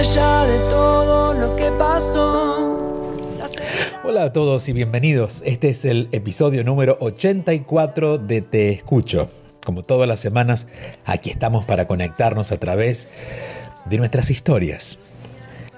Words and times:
De 0.00 0.58
todo 0.70 1.34
lo 1.34 1.54
que 1.56 1.70
pasó. 1.72 3.20
Hola 4.02 4.24
a 4.24 4.32
todos 4.32 4.66
y 4.70 4.72
bienvenidos. 4.72 5.42
Este 5.44 5.68
es 5.68 5.84
el 5.84 6.08
episodio 6.12 6.64
número 6.64 6.96
84 7.00 8.16
de 8.16 8.40
Te 8.40 8.70
Escucho. 8.70 9.28
Como 9.62 9.82
todas 9.82 10.08
las 10.08 10.18
semanas, 10.18 10.68
aquí 11.04 11.28
estamos 11.28 11.66
para 11.66 11.86
conectarnos 11.86 12.50
a 12.50 12.56
través 12.56 13.08
de 13.84 13.98
nuestras 13.98 14.30
historias, 14.30 14.98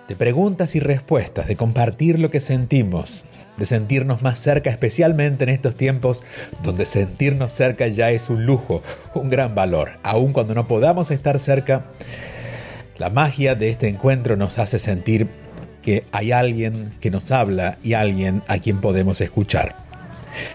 de 0.07 0.15
preguntas 0.15 0.77
y 0.77 0.81
respuestas, 0.81 1.49
de 1.49 1.57
compartir 1.57 2.21
lo 2.21 2.31
que 2.31 2.39
sentimos, 2.39 3.25
de 3.57 3.67
sentirnos 3.67 4.23
más 4.23 4.39
cerca, 4.39 4.71
especialmente 4.71 5.43
en 5.43 5.51
estos 5.51 5.75
tiempos 5.75 6.23
donde 6.63 6.85
sentirnos 6.85 7.51
cerca 7.51 7.89
ya 7.89 8.13
es 8.13 8.31
un 8.31 8.47
lujo, 8.47 8.85
un 9.15 9.31
gran 9.31 9.57
valor. 9.57 9.99
Aun 10.05 10.33
cuando 10.33 10.55
no 10.55 10.69
podamos 10.69 11.11
estar 11.11 11.41
cerca, 11.41 11.87
la 12.99 13.11
magia 13.11 13.55
de 13.55 13.69
este 13.69 13.89
encuentro 13.89 14.37
nos 14.37 14.59
hace 14.59 14.79
sentir 14.79 15.29
que 15.83 16.03
hay 16.13 16.33
alguien 16.33 16.95
que 17.01 17.11
nos 17.11 17.31
habla 17.31 17.79
y 17.83 17.93
alguien 17.95 18.43
a 18.49 18.59
quien 18.59 18.81
podemos 18.81 19.21
escuchar. 19.21 19.77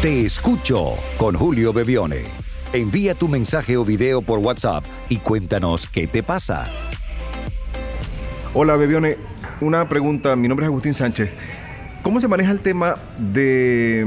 Te 0.01 0.25
escucho 0.25 0.95
con 1.17 1.35
Julio 1.35 1.73
Bebione. 1.73 2.48
Envía 2.71 3.15
tu 3.15 3.27
mensaje 3.27 3.77
o 3.77 3.83
video 3.83 4.21
por 4.21 4.37
WhatsApp 4.37 4.85
y 5.09 5.17
cuéntanos 5.17 5.87
qué 5.87 6.05
te 6.05 6.21
pasa. 6.21 6.67
Hola 8.53 8.75
Bebione, 8.75 9.17
una 9.59 9.89
pregunta, 9.89 10.35
mi 10.35 10.47
nombre 10.47 10.67
es 10.67 10.69
Agustín 10.69 10.93
Sánchez. 10.93 11.31
¿Cómo 12.03 12.21
se 12.21 12.27
maneja 12.27 12.51
el 12.51 12.59
tema 12.59 12.93
de 13.17 14.05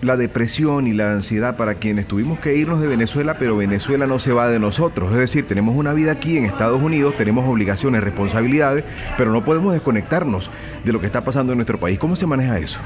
la 0.00 0.16
depresión 0.16 0.86
y 0.86 0.94
la 0.94 1.12
ansiedad 1.12 1.58
para 1.58 1.74
quienes 1.74 2.08
tuvimos 2.08 2.38
que 2.38 2.56
irnos 2.56 2.80
de 2.80 2.86
Venezuela, 2.86 3.36
pero 3.38 3.58
Venezuela 3.58 4.06
no 4.06 4.18
se 4.18 4.32
va 4.32 4.48
de 4.48 4.58
nosotros? 4.58 5.12
Es 5.12 5.18
decir, 5.18 5.46
tenemos 5.46 5.76
una 5.76 5.92
vida 5.92 6.12
aquí 6.12 6.38
en 6.38 6.46
Estados 6.46 6.82
Unidos, 6.82 7.14
tenemos 7.18 7.46
obligaciones, 7.46 8.02
responsabilidades, 8.02 8.84
pero 9.18 9.32
no 9.32 9.44
podemos 9.44 9.74
desconectarnos 9.74 10.50
de 10.82 10.92
lo 10.94 11.00
que 11.00 11.06
está 11.06 11.20
pasando 11.20 11.52
en 11.52 11.58
nuestro 11.58 11.78
país. 11.78 11.98
¿Cómo 11.98 12.16
se 12.16 12.24
maneja 12.24 12.58
eso? 12.58 12.80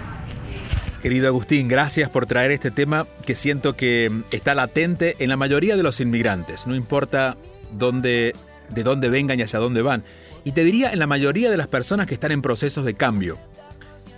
Querido 1.02 1.26
Agustín, 1.26 1.66
gracias 1.66 2.08
por 2.10 2.26
traer 2.26 2.52
este 2.52 2.70
tema 2.70 3.08
que 3.26 3.34
siento 3.34 3.74
que 3.74 4.22
está 4.30 4.54
latente 4.54 5.16
en 5.18 5.30
la 5.30 5.36
mayoría 5.36 5.76
de 5.76 5.82
los 5.82 5.98
inmigrantes, 5.98 6.68
no 6.68 6.76
importa 6.76 7.36
dónde, 7.72 8.36
de 8.68 8.82
dónde 8.84 9.08
vengan 9.08 9.36
y 9.36 9.42
hacia 9.42 9.58
dónde 9.58 9.82
van. 9.82 10.04
Y 10.44 10.52
te 10.52 10.62
diría 10.62 10.92
en 10.92 11.00
la 11.00 11.08
mayoría 11.08 11.50
de 11.50 11.56
las 11.56 11.66
personas 11.66 12.06
que 12.06 12.14
están 12.14 12.30
en 12.30 12.40
procesos 12.40 12.84
de 12.84 12.94
cambio. 12.94 13.36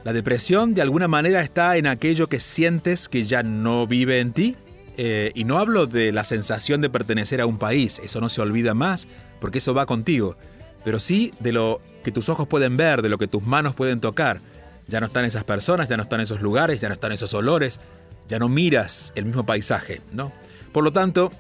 La 0.05 0.13
depresión 0.13 0.75
de 0.75 0.83
alguna 0.83 1.09
manera 1.09 1.41
está 1.41 1.79
en 1.79 1.87
aquello 1.87 2.29
que 2.29 2.39
sientes 2.39 3.09
que 3.09 3.25
ya 3.25 3.43
no 3.43 3.87
vive 3.87 4.21
en 4.21 4.35
ti. 4.35 4.55
Eh, 4.99 5.33
y 5.35 5.45
no 5.45 5.59
hablo 5.59 5.87
de 5.87 6.13
la 6.13 6.23
sensación 6.23 6.83
de 6.83 6.91
pertenecer 6.91 7.41
a 7.41 7.47
un 7.47 7.59
país, 7.59 7.99
eso 8.05 8.21
no 8.21 8.29
se 8.29 8.43
olvida 8.43 8.75
más, 8.75 9.09
porque 9.41 9.59
eso 9.59 9.73
va 9.73 9.87
contigo. 9.87 10.37
Pero 10.85 10.99
sí 10.99 11.33
de 11.41 11.53
lo 11.53 11.81
que 12.05 12.13
tus 12.13 12.29
ojos 12.29 12.47
pueden 12.47 12.77
ver, 12.77 13.01
de 13.01 13.09
lo 13.09 13.17
que 13.17 13.27
tus 13.27 13.43
manos 13.43 13.75
pueden 13.75 14.01
tocar. 14.01 14.41
Ya 14.87 15.01
no 15.01 15.07
están 15.07 15.25
esas 15.25 15.45
personas, 15.45 15.89
ya 15.89 15.97
no 15.97 16.03
están 16.03 16.21
esos 16.21 16.41
lugares, 16.41 16.81
ya 16.81 16.89
no 16.89 16.95
están 16.95 17.13
esos 17.13 17.33
olores, 17.35 17.81
ya 18.29 18.39
no 18.39 18.49
miras 18.49 19.13
el 19.17 19.25
mismo 19.25 19.47
paisaje, 19.47 20.01
¿no? 20.13 20.33
Por 20.73 20.85
lo 20.85 20.93
tanto, 20.93 21.31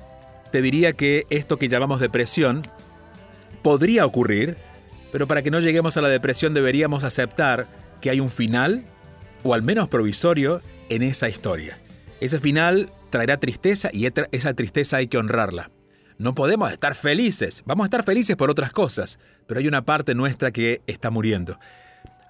te 0.50 0.62
diría 0.62 0.92
que 0.92 1.24
esto 1.30 1.58
que 1.58 1.68
llamamos 1.68 2.00
depresión 2.00 2.62
podría 3.62 4.06
ocurrir, 4.06 4.56
pero 5.12 5.26
para 5.26 5.42
que 5.42 5.50
no 5.50 5.60
lleguemos 5.60 5.96
a 5.96 6.00
la 6.00 6.08
depresión 6.08 6.54
deberíamos 6.54 7.04
aceptar 7.04 7.66
que 8.00 8.10
hay 8.10 8.20
un 8.20 8.30
final, 8.30 8.84
o 9.42 9.54
al 9.54 9.62
menos 9.62 9.88
provisorio, 9.88 10.60
en 10.88 11.02
esa 11.02 11.28
historia. 11.28 11.78
Ese 12.20 12.38
final 12.38 12.90
traerá 13.10 13.38
tristeza 13.38 13.90
y 13.92 14.06
esa 14.06 14.54
tristeza 14.54 14.98
hay 14.98 15.08
que 15.08 15.18
honrarla. 15.18 15.70
No 16.18 16.34
podemos 16.34 16.70
estar 16.70 16.94
felices, 16.94 17.62
vamos 17.66 17.84
a 17.84 17.86
estar 17.86 18.04
felices 18.04 18.36
por 18.36 18.50
otras 18.50 18.72
cosas, 18.72 19.18
pero 19.46 19.60
hay 19.60 19.66
una 19.66 19.84
parte 19.84 20.14
nuestra 20.14 20.52
que 20.52 20.82
está 20.86 21.10
muriendo. 21.10 21.58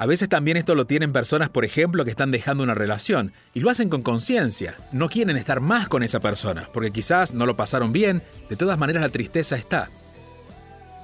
A 0.04 0.06
veces 0.06 0.28
también 0.28 0.58
esto 0.58 0.74
lo 0.74 0.86
tienen 0.86 1.14
personas, 1.14 1.48
por 1.48 1.64
ejemplo, 1.64 2.04
que 2.04 2.10
están 2.10 2.30
dejando 2.30 2.62
una 2.62 2.74
relación 2.74 3.32
y 3.54 3.60
lo 3.60 3.70
hacen 3.70 3.88
con 3.88 4.02
conciencia. 4.02 4.76
No 4.92 5.08
quieren 5.08 5.38
estar 5.38 5.62
más 5.62 5.88
con 5.88 6.02
esa 6.02 6.20
persona, 6.20 6.68
porque 6.74 6.90
quizás 6.90 7.32
no 7.32 7.46
lo 7.46 7.56
pasaron 7.56 7.90
bien. 7.90 8.20
De 8.50 8.56
todas 8.56 8.78
maneras, 8.78 9.00
la 9.00 9.08
tristeza 9.08 9.56
está. 9.56 9.88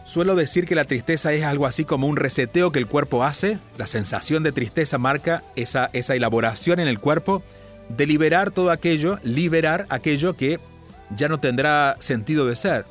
Suelo 0.04 0.34
decir 0.34 0.66
que 0.66 0.74
la 0.74 0.84
tristeza 0.84 1.32
es 1.32 1.44
algo 1.44 1.64
así 1.64 1.86
como 1.86 2.08
un 2.08 2.16
reseteo 2.16 2.72
que 2.72 2.78
el 2.78 2.86
cuerpo 2.86 3.24
hace. 3.24 3.56
La 3.78 3.86
sensación 3.86 4.42
de 4.42 4.52
tristeza 4.52 4.98
marca 4.98 5.42
esa, 5.56 5.88
esa 5.94 6.14
elaboración 6.14 6.78
en 6.78 6.86
el 6.86 6.98
cuerpo 6.98 7.42
de 7.88 8.06
liberar 8.06 8.50
todo 8.50 8.70
aquello, 8.70 9.18
liberar 9.22 9.86
aquello 9.88 10.36
que 10.36 10.60
ya 11.16 11.30
no 11.30 11.40
tendrá 11.40 11.96
sentido 12.00 12.44
de 12.44 12.54
ser. 12.54 12.84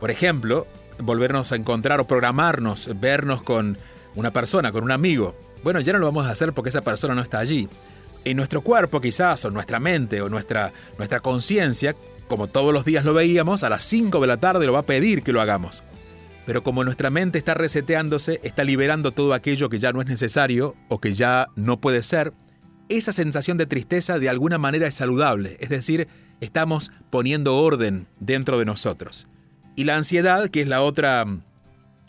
Por 0.00 0.10
ejemplo, 0.10 0.66
volvernos 0.98 1.52
a 1.52 1.56
encontrar 1.56 2.00
o 2.00 2.08
programarnos, 2.08 2.90
vernos 2.98 3.44
con 3.44 3.78
una 4.16 4.32
persona, 4.32 4.72
con 4.72 4.82
un 4.82 4.90
amigo. 4.90 5.36
Bueno, 5.62 5.80
ya 5.80 5.92
no 5.92 6.00
lo 6.00 6.06
vamos 6.06 6.26
a 6.26 6.30
hacer 6.30 6.52
porque 6.52 6.70
esa 6.70 6.82
persona 6.82 7.14
no 7.14 7.22
está 7.22 7.38
allí. 7.38 7.68
En 8.24 8.36
nuestro 8.36 8.62
cuerpo 8.62 9.00
quizás, 9.00 9.44
o 9.44 9.50
nuestra 9.50 9.78
mente, 9.78 10.20
o 10.20 10.28
nuestra, 10.28 10.72
nuestra 10.98 11.20
conciencia, 11.20 11.94
como 12.26 12.48
todos 12.48 12.74
los 12.74 12.84
días 12.84 13.04
lo 13.04 13.14
veíamos, 13.14 13.62
a 13.62 13.68
las 13.68 13.84
5 13.84 14.20
de 14.20 14.26
la 14.26 14.38
tarde 14.38 14.66
lo 14.66 14.72
va 14.72 14.80
a 14.80 14.86
pedir 14.86 15.22
que 15.22 15.32
lo 15.32 15.40
hagamos. 15.40 15.84
Pero 16.44 16.62
como 16.62 16.84
nuestra 16.84 17.10
mente 17.10 17.38
está 17.38 17.54
reseteándose, 17.54 18.40
está 18.42 18.64
liberando 18.64 19.12
todo 19.12 19.34
aquello 19.34 19.68
que 19.68 19.78
ya 19.78 19.92
no 19.92 20.00
es 20.00 20.08
necesario 20.08 20.74
o 20.88 21.00
que 21.00 21.12
ya 21.12 21.48
no 21.56 21.80
puede 21.80 22.02
ser, 22.02 22.32
esa 22.88 23.12
sensación 23.12 23.58
de 23.58 23.66
tristeza 23.66 24.18
de 24.18 24.28
alguna 24.28 24.58
manera 24.58 24.86
es 24.86 24.94
saludable, 24.94 25.56
es 25.60 25.68
decir, 25.68 26.06
estamos 26.40 26.92
poniendo 27.10 27.56
orden 27.56 28.06
dentro 28.20 28.58
de 28.58 28.64
nosotros. 28.64 29.26
Y 29.74 29.84
la 29.84 29.96
ansiedad, 29.96 30.48
que 30.48 30.62
es 30.62 30.68
la 30.68 30.82
otra 30.82 31.26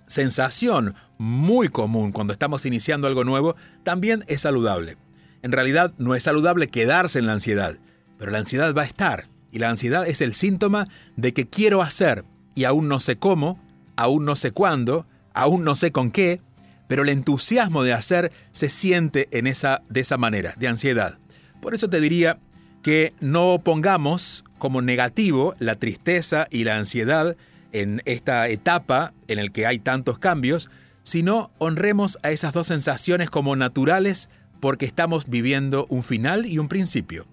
sensación 0.07 0.95
muy 1.17 1.69
común 1.69 2.11
cuando 2.11 2.33
estamos 2.33 2.65
iniciando 2.65 3.07
algo 3.07 3.23
nuevo, 3.23 3.55
también 3.83 4.23
es 4.27 4.41
saludable. 4.41 4.97
En 5.43 5.51
realidad 5.51 5.93
no 5.97 6.15
es 6.15 6.23
saludable 6.23 6.69
quedarse 6.69 7.19
en 7.19 7.27
la 7.27 7.33
ansiedad, 7.33 7.77
pero 8.17 8.31
la 8.31 8.39
ansiedad 8.39 8.73
va 8.73 8.81
a 8.81 8.85
estar. 8.85 9.27
Y 9.51 9.59
la 9.59 9.69
ansiedad 9.69 10.07
es 10.07 10.21
el 10.21 10.33
síntoma 10.33 10.87
de 11.15 11.33
que 11.33 11.47
quiero 11.47 11.81
hacer 11.81 12.25
y 12.55 12.63
aún 12.65 12.87
no 12.87 12.99
sé 12.99 13.17
cómo, 13.17 13.59
aún 13.95 14.25
no 14.25 14.35
sé 14.35 14.51
cuándo, 14.51 15.05
aún 15.33 15.63
no 15.63 15.75
sé 15.75 15.91
con 15.91 16.11
qué, 16.11 16.41
pero 16.87 17.03
el 17.03 17.09
entusiasmo 17.09 17.83
de 17.83 17.93
hacer 17.93 18.31
se 18.51 18.69
siente 18.69 19.27
en 19.31 19.47
esa, 19.47 19.81
de 19.89 20.01
esa 20.01 20.17
manera, 20.17 20.53
de 20.57 20.67
ansiedad. 20.67 21.19
Por 21.61 21.73
eso 21.73 21.89
te 21.89 21.99
diría 21.99 22.39
que 22.81 23.13
no 23.19 23.61
pongamos 23.63 24.43
como 24.57 24.81
negativo 24.81 25.55
la 25.59 25.75
tristeza 25.75 26.47
y 26.49 26.63
la 26.63 26.77
ansiedad 26.77 27.35
en 27.71 28.01
esta 28.05 28.47
etapa 28.47 29.13
en 29.27 29.39
el 29.39 29.51
que 29.51 29.65
hay 29.65 29.79
tantos 29.79 30.19
cambios, 30.19 30.69
sino 31.03 31.51
honremos 31.57 32.19
a 32.23 32.31
esas 32.31 32.53
dos 32.53 32.67
sensaciones 32.67 33.29
como 33.29 33.55
naturales 33.55 34.29
porque 34.59 34.85
estamos 34.85 35.27
viviendo 35.27 35.85
un 35.89 36.03
final 36.03 36.45
y 36.45 36.57
un 36.57 36.67
principio. 36.67 37.27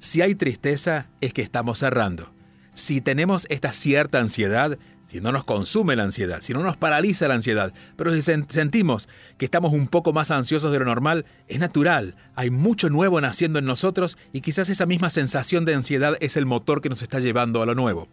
Si 0.00 0.20
hay 0.20 0.34
tristeza 0.34 1.08
es 1.20 1.32
que 1.32 1.42
estamos 1.42 1.78
cerrando. 1.78 2.34
Si 2.74 3.00
tenemos 3.00 3.46
esta 3.48 3.72
cierta 3.72 4.18
ansiedad, 4.18 4.78
si 5.06 5.20
no 5.20 5.32
nos 5.32 5.44
consume 5.44 5.96
la 5.96 6.02
ansiedad, 6.02 6.40
si 6.42 6.52
no 6.52 6.62
nos 6.62 6.76
paraliza 6.76 7.28
la 7.28 7.34
ansiedad, 7.34 7.72
pero 7.96 8.12
si 8.12 8.20
sentimos 8.20 9.08
que 9.38 9.44
estamos 9.44 9.72
un 9.72 9.86
poco 9.86 10.12
más 10.12 10.30
ansiosos 10.30 10.72
de 10.72 10.80
lo 10.80 10.84
normal, 10.84 11.24
es 11.46 11.60
natural, 11.60 12.16
hay 12.34 12.50
mucho 12.50 12.90
nuevo 12.90 13.20
naciendo 13.20 13.58
en 13.58 13.64
nosotros 13.64 14.18
y 14.32 14.40
quizás 14.40 14.68
esa 14.68 14.86
misma 14.86 15.08
sensación 15.08 15.64
de 15.64 15.74
ansiedad 15.74 16.16
es 16.20 16.36
el 16.36 16.46
motor 16.46 16.80
que 16.80 16.88
nos 16.88 17.00
está 17.00 17.20
llevando 17.20 17.62
a 17.62 17.66
lo 17.66 17.74
nuevo 17.74 18.08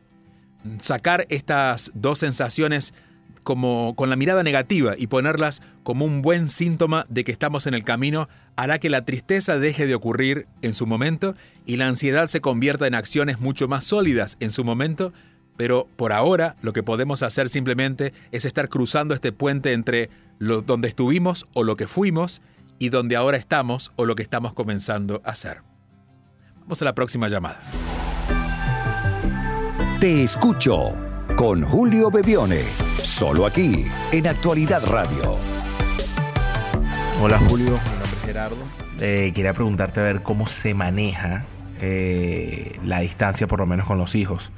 sacar 0.80 1.25
estas 1.30 1.92
dos 1.94 2.19
sensaciones 2.19 2.94
como 3.44 3.96
con 3.96 4.10
la 4.10 4.16
mirada 4.16 4.44
negativa 4.44 4.94
y 4.98 5.08
ponerlas 5.08 5.62
como 5.84 6.06
un 6.06 6.22
buen 6.22 6.48
síntoma 6.48 7.06
de 7.10 7.24
que 7.24 7.31
estamos 7.31 7.66
en 7.68 7.74
el 7.74 7.84
camino 7.84 8.30
hará 8.56 8.80
que 8.80 8.90
la 8.90 9.04
tristeza 9.04 9.58
deje 9.58 9.88
de 9.88 9.96
ocurrir 9.96 10.48
en 10.62 10.74
su 10.74 10.86
momento 10.86 11.36
y 11.66 11.78
la 11.78 11.88
ansiedad 11.88 12.28
se 12.28 12.42
convierta 12.42 12.88
en 12.88 12.96
acciones 12.96 13.40
mucho 13.40 13.68
más 13.68 13.86
sólidas 13.86 14.38
en 14.40 14.52
su 14.52 14.63
momento, 14.63 15.12
pero 15.58 15.88
por 15.96 16.12
ahora 16.12 16.56
lo 16.62 16.74
que 16.74 16.84
podemos 16.84 17.24
hacer 17.24 17.50
simplemente 17.50 18.13
es 18.31 18.46
estar 18.46 18.69
cruzando 18.69 19.13
este 19.13 19.31
puente 19.31 19.74
entre 19.74 20.10
lo, 20.38 20.62
donde 20.62 20.88
estuvimos 20.88 21.48
o 21.54 21.63
lo 21.63 21.75
que 21.75 21.88
fuimos 21.88 22.42
y 22.78 22.90
donde 22.90 23.16
ahora 23.16 23.38
estamos 23.38 23.92
o 23.96 24.06
lo 24.06 24.16
que 24.16 24.24
estamos 24.24 24.54
comenzando 24.54 25.22
a 25.25 25.31
hacer. 25.31 25.62
Vamos 26.62 26.81
a 26.81 26.86
la 26.86 26.96
próxima 26.96 27.28
llamada. 27.28 27.60
Te 30.01 30.24
escucho 30.24 30.95
con 31.36 31.62
Julio 31.62 32.09
Bebione, 32.09 32.63
solo 32.98 33.45
aquí 33.45 33.86
en 34.12 34.25
Actualidad 34.25 34.83
Radio. 34.83 35.38
Hola 37.21 37.38
Julio, 37.38 37.68
mi 37.68 38.00
nombre 38.00 38.09
es 38.12 38.25
Gerardo. 38.25 38.57
Eh, 39.00 39.31
quería 39.36 39.53
preguntarte 39.53 40.00
a 40.00 40.03
ver 40.03 40.24
cómo 40.24 40.48
se 40.48 40.74
maneja 40.74 41.44
eh, 41.81 42.80
la 42.83 43.01
distancia, 43.01 43.45
por 43.45 43.59
lo 43.59 43.68
menos 43.68 43.86
con 43.86 44.00
los 44.00 44.15
hijos. 44.15 44.51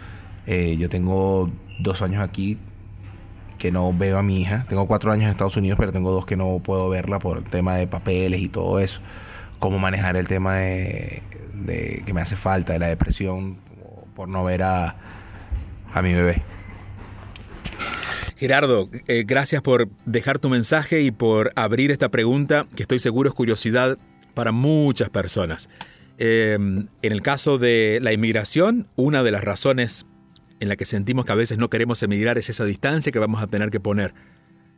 Eh, 0.48 0.78
yo 0.80 0.88
tengo 0.88 1.52
dos 1.82 2.02
años 2.02 2.24
aquí 2.24 2.58
que 3.58 3.70
no 3.70 3.92
veo 3.92 4.20
a 4.20 4.24
mi 4.24 4.40
hija. 4.40 4.66
Tengo 4.70 4.88
cuatro 4.88 5.12
años 5.12 5.26
en 5.26 5.32
Estados 5.32 5.58
Unidos, 5.58 5.78
pero 5.78 5.92
tengo 5.92 6.12
dos 6.12 6.26
que 6.26 6.38
no 6.38 6.60
puedo 6.64 6.88
verla 6.88 7.20
por 7.20 7.40
el 7.40 7.44
tema 7.44 7.76
de 7.76 7.86
papeles 7.86 8.40
y 8.40 8.48
todo 8.48 8.80
eso. 8.80 9.02
Cómo 9.60 9.78
manejar 9.78 10.16
el 10.16 10.26
tema 10.26 10.56
de, 10.56 11.22
que 12.06 12.14
me 12.14 12.22
hace 12.22 12.38
falta, 12.38 12.72
de 12.72 12.80
la 12.80 12.88
depresión, 12.88 13.58
por 14.16 14.30
no 14.30 14.46
ver 14.46 14.64
a, 14.64 15.03
a 15.94 16.02
mi 16.02 16.14
bebé. 16.14 16.42
Gerardo, 18.36 18.90
eh, 19.08 19.24
gracias 19.26 19.62
por 19.62 19.88
dejar 20.06 20.40
tu 20.40 20.50
mensaje 20.50 21.02
y 21.02 21.12
por 21.12 21.52
abrir 21.56 21.92
esta 21.92 22.10
pregunta, 22.10 22.68
que 22.76 22.84
estoy 22.84 23.00
seguro 23.00 23.30
es 23.30 23.36
curiosidad 23.36 23.98
para 24.34 24.52
muchas 24.52 25.10
personas. 25.10 25.70
Eh, 26.18 26.54
en 26.56 26.90
el 27.02 27.22
caso 27.22 27.58
de 27.58 28.00
la 28.02 28.12
inmigración, 28.12 28.88
una 28.96 29.24
de 29.24 29.32
las 29.32 29.44
razones 29.44 30.06
en 30.60 30.70
la 30.70 30.76
que 30.76 30.86
sentimos 30.86 31.26
que 31.26 31.32
a 31.32 31.36
veces 31.36 31.58
no 31.58 31.70
queremos 31.70 32.02
emigrar 32.04 32.38
es 32.38 32.50
esa 32.50 32.66
distancia 32.66 33.12
que 33.12 33.20
vamos 33.20 33.42
a 33.42 33.48
tener 33.48 33.70
que 33.70 33.80
poner. 33.80 34.14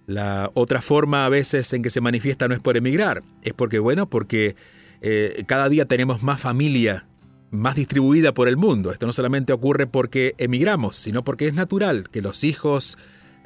La 0.07 0.51
otra 0.53 0.81
forma 0.81 1.25
a 1.25 1.29
veces 1.29 1.71
en 1.73 1.81
que 1.81 1.89
se 1.89 2.01
manifiesta 2.01 2.47
no 2.47 2.53
es 2.53 2.59
por 2.59 2.77
emigrar, 2.77 3.23
es 3.41 3.53
porque, 3.53 3.79
bueno, 3.79 4.07
porque 4.09 4.55
eh, 5.01 5.43
cada 5.47 5.69
día 5.69 5.85
tenemos 5.85 6.21
más 6.21 6.39
familia 6.39 7.07
más 7.51 7.75
distribuida 7.75 8.33
por 8.33 8.47
el 8.47 8.57
mundo. 8.57 8.91
Esto 8.91 9.05
no 9.05 9.13
solamente 9.13 9.53
ocurre 9.53 9.87
porque 9.87 10.35
emigramos, 10.37 10.95
sino 10.95 11.23
porque 11.23 11.47
es 11.47 11.53
natural 11.53 12.09
que 12.09 12.21
los 12.21 12.43
hijos 12.43 12.97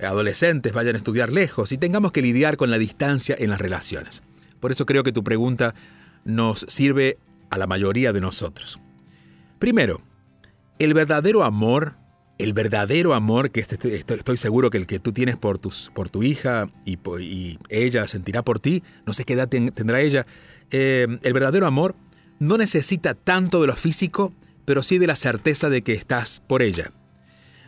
adolescentes 0.02 0.74
vayan 0.74 0.96
a 0.96 0.98
estudiar 0.98 1.32
lejos 1.32 1.72
y 1.72 1.78
tengamos 1.78 2.12
que 2.12 2.22
lidiar 2.22 2.58
con 2.58 2.72
la 2.72 2.78
distancia 2.78 3.36
en 3.38 3.50
las 3.50 3.60
relaciones. 3.60 4.24
Por 4.60 4.72
eso 4.72 4.86
creo 4.86 5.04
que 5.04 5.12
tu 5.12 5.24
pregunta 5.24 5.74
nos 6.26 6.66
sirve 6.68 7.18
a 7.50 7.58
la 7.58 7.68
mayoría 7.68 8.14
de 8.14 8.22
nosotros. 8.22 8.80
Primero, 9.58 10.02
el 10.80 10.94
verdadero 10.94 11.44
amor, 11.44 11.96
el 12.38 12.54
verdadero 12.54 13.14
amor 13.14 13.52
que 13.52 13.60
este, 13.60 13.76
este, 13.96 14.14
estoy 14.14 14.38
seguro 14.38 14.70
que 14.70 14.78
el 14.78 14.88
que 14.88 15.00
tú 15.00 15.12
tienes 15.12 15.36
por, 15.36 15.60
por 15.94 16.10
tu 16.10 16.24
hija 16.24 16.70
y, 16.86 16.98
ella 17.70 18.08
sentirá 18.08 18.44
por 18.44 18.60
ti, 18.60 18.84
no 19.06 19.14
sé 19.14 19.26
qué 19.26 19.34
edad 19.34 19.50
tendrá 19.50 20.00
ella, 20.00 20.26
eh, 20.72 21.08
el 21.24 21.34
verdadero 21.34 21.68
amor 21.68 21.96
no 22.40 22.58
necesita 22.58 23.14
tanto 23.14 23.62
de 23.62 23.68
lo 23.68 23.76
físico, 23.76 24.34
pero 24.66 24.82
sí 24.84 24.98
de 24.98 25.08
la 25.08 25.16
certeza 25.16 25.70
de 25.70 25.82
que 25.82 25.94
estás 25.94 26.42
por 26.48 26.62
ella. 26.62 26.92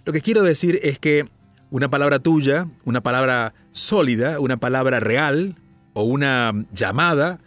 Lo 0.05 0.13
que 0.13 0.21
quiero 0.21 0.43
decir 0.43 0.79
es 0.83 0.97
que 0.97 1.29
una 1.69 1.89
palabra 1.89 2.19
tuya, 2.19 2.67
una 2.85 3.01
palabra 3.01 3.53
sólida, 3.71 4.39
una 4.39 4.57
palabra 4.57 4.99
real, 4.99 5.55
o 5.93 6.03
una 6.03 6.53
llamada, 6.73 7.39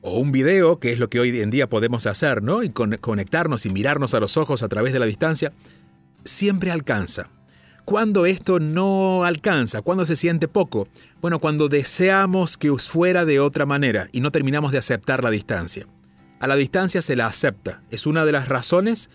o 0.00 0.18
un 0.18 0.32
video, 0.32 0.78
que 0.80 0.92
es 0.92 0.98
lo 0.98 1.08
que 1.08 1.20
hoy 1.20 1.40
en 1.40 1.50
día 1.50 1.68
podemos 1.68 2.06
hacer, 2.06 2.42
¿no? 2.42 2.62
Y 2.62 2.70
conectarnos 2.70 3.66
y 3.66 3.70
mirarnos 3.70 4.14
a 4.14 4.20
los 4.20 4.36
ojos 4.36 4.62
a 4.62 4.68
través 4.68 4.92
de 4.92 4.98
la 4.98 5.06
distancia, 5.06 5.52
siempre 6.24 6.70
alcanza. 6.70 7.30
¿Cuándo 7.84 8.26
esto 8.26 8.60
no 8.60 9.24
alcanza? 9.24 9.82
¿Cuándo 9.82 10.06
se 10.06 10.16
siente 10.16 10.48
poco? 10.48 10.88
Bueno, 11.20 11.38
cuando 11.40 11.68
deseamos 11.68 12.56
que 12.56 12.72
fuera 12.76 13.24
de 13.24 13.40
otra 13.40 13.66
manera 13.66 14.08
y 14.12 14.20
no 14.20 14.30
terminamos 14.30 14.72
de 14.72 14.78
aceptar 14.78 15.22
la 15.24 15.30
distancia. 15.30 15.86
A 16.42 16.48
la 16.48 16.56
distancia 16.56 17.02
se 17.02 17.14
la 17.14 17.26
acepta. 17.26 17.84
Es 17.92 18.04
una 18.04 18.24
de 18.24 18.32
las 18.32 18.48
razones, 18.48 19.10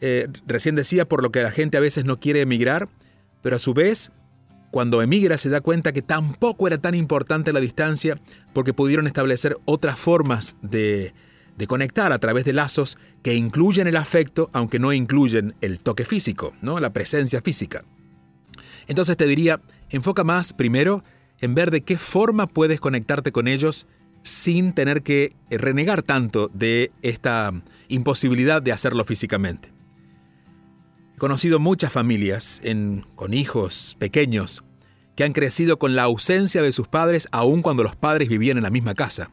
eh, 0.00 0.28
recién 0.46 0.74
decía, 0.74 1.06
por 1.06 1.22
lo 1.22 1.30
que 1.30 1.42
la 1.42 1.50
gente 1.50 1.76
a 1.76 1.80
veces 1.80 2.06
no 2.06 2.18
quiere 2.18 2.40
emigrar, 2.40 2.88
pero 3.42 3.56
a 3.56 3.58
su 3.58 3.74
vez, 3.74 4.10
cuando 4.70 5.02
emigra 5.02 5.36
se 5.36 5.50
da 5.50 5.60
cuenta 5.60 5.92
que 5.92 6.00
tampoco 6.00 6.66
era 6.66 6.78
tan 6.78 6.94
importante 6.94 7.52
la 7.52 7.60
distancia 7.60 8.18
porque 8.54 8.72
pudieron 8.72 9.06
establecer 9.06 9.58
otras 9.66 9.98
formas 9.98 10.56
de, 10.62 11.12
conectar 11.68 12.10
a 12.10 12.18
través 12.18 12.46
de 12.46 12.54
lazos 12.54 12.96
que 13.22 13.34
incluyen 13.34 13.86
el 13.86 13.96
afecto, 13.96 14.48
aunque 14.54 14.78
no 14.78 14.94
incluyen 14.94 15.54
el 15.60 15.78
toque 15.78 16.06
físico, 16.06 16.54
¿no? 16.62 16.80
la 16.80 16.94
presencia 16.94 17.42
física. 17.42 17.84
Entonces 18.88 19.18
te 19.18 19.26
diría, 19.26 19.60
enfoca 19.90 20.24
más 20.24 20.54
primero 20.54 21.04
en 21.38 21.54
ver 21.54 21.70
de 21.70 21.82
qué 21.82 21.98
forma 21.98 22.46
puedes 22.46 22.80
conectarte 22.80 23.30
con 23.30 23.46
ellos 23.46 23.86
sin 24.22 24.72
tener 24.72 25.02
que 25.02 25.34
renegar 25.50 26.02
tanto 26.02 26.48
de 26.54 26.92
esta 27.02 27.52
imposibilidad 27.88 28.62
de 28.62 28.72
hacerlo 28.72 29.04
físicamente. 29.04 29.72
He 31.14 31.18
conocido 31.18 31.58
muchas 31.58 31.92
familias 31.92 32.60
con 33.14 33.34
hijos 33.34 33.96
pequeños 33.98 34.64
que 35.16 35.24
han 35.24 35.32
crecido 35.32 35.78
con 35.78 35.94
la 35.94 36.04
ausencia 36.04 36.62
de 36.62 36.72
sus 36.72 36.88
padres 36.88 37.28
aun 37.32 37.62
cuando 37.62 37.82
los 37.82 37.96
padres 37.96 38.28
vivían 38.28 38.56
en 38.56 38.62
la 38.62 38.70
misma 38.70 38.94
casa. 38.94 39.30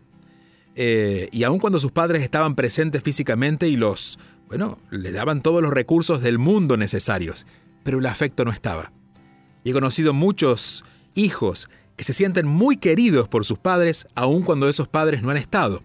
Eh, 0.75 1.29
y 1.31 1.43
aun 1.43 1.59
cuando 1.59 1.79
sus 1.79 1.91
padres 1.91 2.23
estaban 2.23 2.55
presentes 2.55 3.03
físicamente 3.03 3.67
y 3.67 3.75
los, 3.75 4.19
bueno, 4.47 4.79
les 4.91 5.13
daban 5.13 5.41
todos 5.41 5.61
los 5.61 5.73
recursos 5.73 6.21
del 6.21 6.37
mundo 6.37 6.77
necesarios, 6.77 7.47
pero 7.83 7.99
el 7.99 8.05
afecto 8.05 8.45
no 8.45 8.51
estaba. 8.51 8.91
Y 9.63 9.71
he 9.71 9.73
conocido 9.73 10.13
muchos 10.13 10.85
hijos 11.15 11.69
que 11.99 12.05
se 12.05 12.13
sienten 12.13 12.47
muy 12.47 12.77
queridos 12.77 13.27
por 13.27 13.43
sus 13.43 13.59
padres 13.59 14.07
aun 14.15 14.43
cuando 14.43 14.69
esos 14.69 14.87
padres 14.87 15.21
no 15.21 15.31
han 15.31 15.35
estado. 15.35 15.83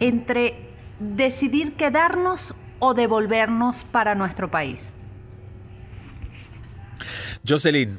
entre 0.00 0.54
decidir 1.00 1.74
quedarnos 1.74 2.54
o 2.78 2.94
devolvernos 2.94 3.84
para 3.84 4.14
nuestro 4.14 4.50
país. 4.50 4.80
Jocelyn, 7.46 7.98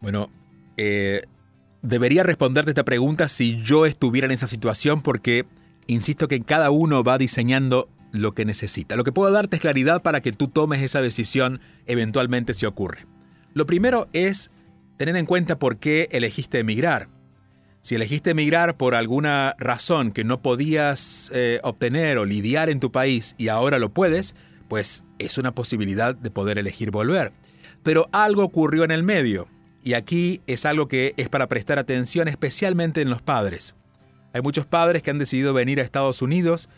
bueno, 0.00 0.30
eh, 0.76 1.22
debería 1.86 2.24
responderte 2.24 2.72
esta 2.72 2.84
pregunta 2.84 3.28
si 3.28 3.62
yo 3.62 3.86
estuviera 3.86 4.26
en 4.26 4.32
esa 4.32 4.46
situación 4.46 5.02
porque 5.02 5.46
insisto 5.86 6.26
que 6.26 6.42
cada 6.42 6.70
uno 6.70 7.04
va 7.04 7.16
diseñando 7.16 7.88
lo 8.12 8.34
que 8.34 8.44
necesita. 8.44 8.96
Lo 8.96 9.04
que 9.04 9.12
puedo 9.12 9.30
darte 9.32 9.56
es 9.56 9.62
claridad 9.62 10.02
para 10.02 10.20
que 10.20 10.32
tú 10.32 10.48
tomes 10.48 10.82
esa 10.82 11.00
decisión 11.00 11.60
eventualmente 11.86 12.54
si 12.54 12.66
ocurre. 12.66 13.06
Lo 13.54 13.66
primero 13.66 14.08
es 14.12 14.50
tener 14.96 15.16
en 15.16 15.26
cuenta 15.26 15.58
por 15.58 15.78
qué 15.78 16.08
elegiste 16.10 16.58
emigrar. 16.58 17.08
Si 17.82 17.94
elegiste 17.94 18.30
emigrar 18.30 18.76
por 18.76 18.96
alguna 18.96 19.54
razón 19.58 20.10
que 20.10 20.24
no 20.24 20.42
podías 20.42 21.30
eh, 21.34 21.60
obtener 21.62 22.18
o 22.18 22.24
lidiar 22.24 22.68
en 22.68 22.80
tu 22.80 22.90
país 22.90 23.36
y 23.38 23.46
ahora 23.48 23.78
lo 23.78 23.90
puedes, 23.90 24.34
pues 24.66 25.04
es 25.20 25.38
una 25.38 25.54
posibilidad 25.54 26.16
de 26.16 26.30
poder 26.30 26.58
elegir 26.58 26.90
volver. 26.90 27.32
Pero 27.84 28.08
algo 28.10 28.42
ocurrió 28.42 28.82
en 28.82 28.90
el 28.90 29.04
medio, 29.04 29.46
y 29.86 29.94
aquí 29.94 30.40
es 30.48 30.66
algo 30.66 30.88
que 30.88 31.14
es 31.16 31.28
para 31.28 31.46
prestar 31.46 31.78
atención 31.78 32.26
especialmente 32.26 33.02
en 33.02 33.08
los 33.08 33.22
padres. 33.22 33.76
Hay 34.32 34.42
muchos 34.42 34.66
padres 34.66 35.00
que 35.00 35.12
han 35.12 35.20
decidido 35.20 35.54
venir 35.54 35.78
a 35.78 35.84
Estados 35.84 36.22
Unidos 36.22 36.68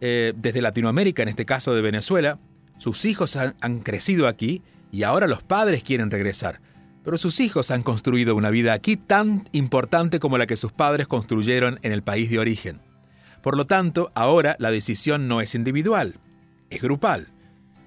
eh, 0.00 0.32
desde 0.36 0.62
Latinoamérica, 0.62 1.24
en 1.24 1.28
este 1.28 1.44
caso 1.44 1.74
de 1.74 1.82
Venezuela. 1.82 2.38
Sus 2.78 3.04
hijos 3.04 3.34
han 3.36 3.80
crecido 3.80 4.28
aquí 4.28 4.62
y 4.92 5.02
ahora 5.02 5.26
los 5.26 5.42
padres 5.42 5.82
quieren 5.82 6.12
regresar. 6.12 6.60
Pero 7.04 7.18
sus 7.18 7.40
hijos 7.40 7.72
han 7.72 7.82
construido 7.82 8.36
una 8.36 8.50
vida 8.50 8.74
aquí 8.74 8.96
tan 8.96 9.48
importante 9.50 10.20
como 10.20 10.38
la 10.38 10.46
que 10.46 10.56
sus 10.56 10.70
padres 10.70 11.08
construyeron 11.08 11.80
en 11.82 11.90
el 11.90 12.04
país 12.04 12.30
de 12.30 12.38
origen. 12.38 12.80
Por 13.42 13.56
lo 13.56 13.64
tanto, 13.64 14.12
ahora 14.14 14.54
la 14.60 14.70
decisión 14.70 15.26
no 15.26 15.40
es 15.40 15.56
individual, 15.56 16.20
es 16.70 16.80
grupal. 16.80 17.26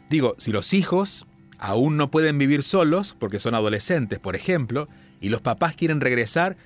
Digo, 0.10 0.36
si 0.38 0.52
los 0.52 0.74
hijos 0.74 1.28
aún 1.60 1.98
no 1.98 2.12
pueden 2.12 2.38
vivir 2.38 2.64
solos 2.64 3.16
porque 3.20 3.40
son 3.40 3.56
adolescentes, 3.56 4.20
por 4.20 4.36
ejemplo, 4.36 4.88
y 5.20 5.30
los 5.30 5.42
papás 5.42 5.76
quieren 5.76 6.02
regresar, 6.02 6.58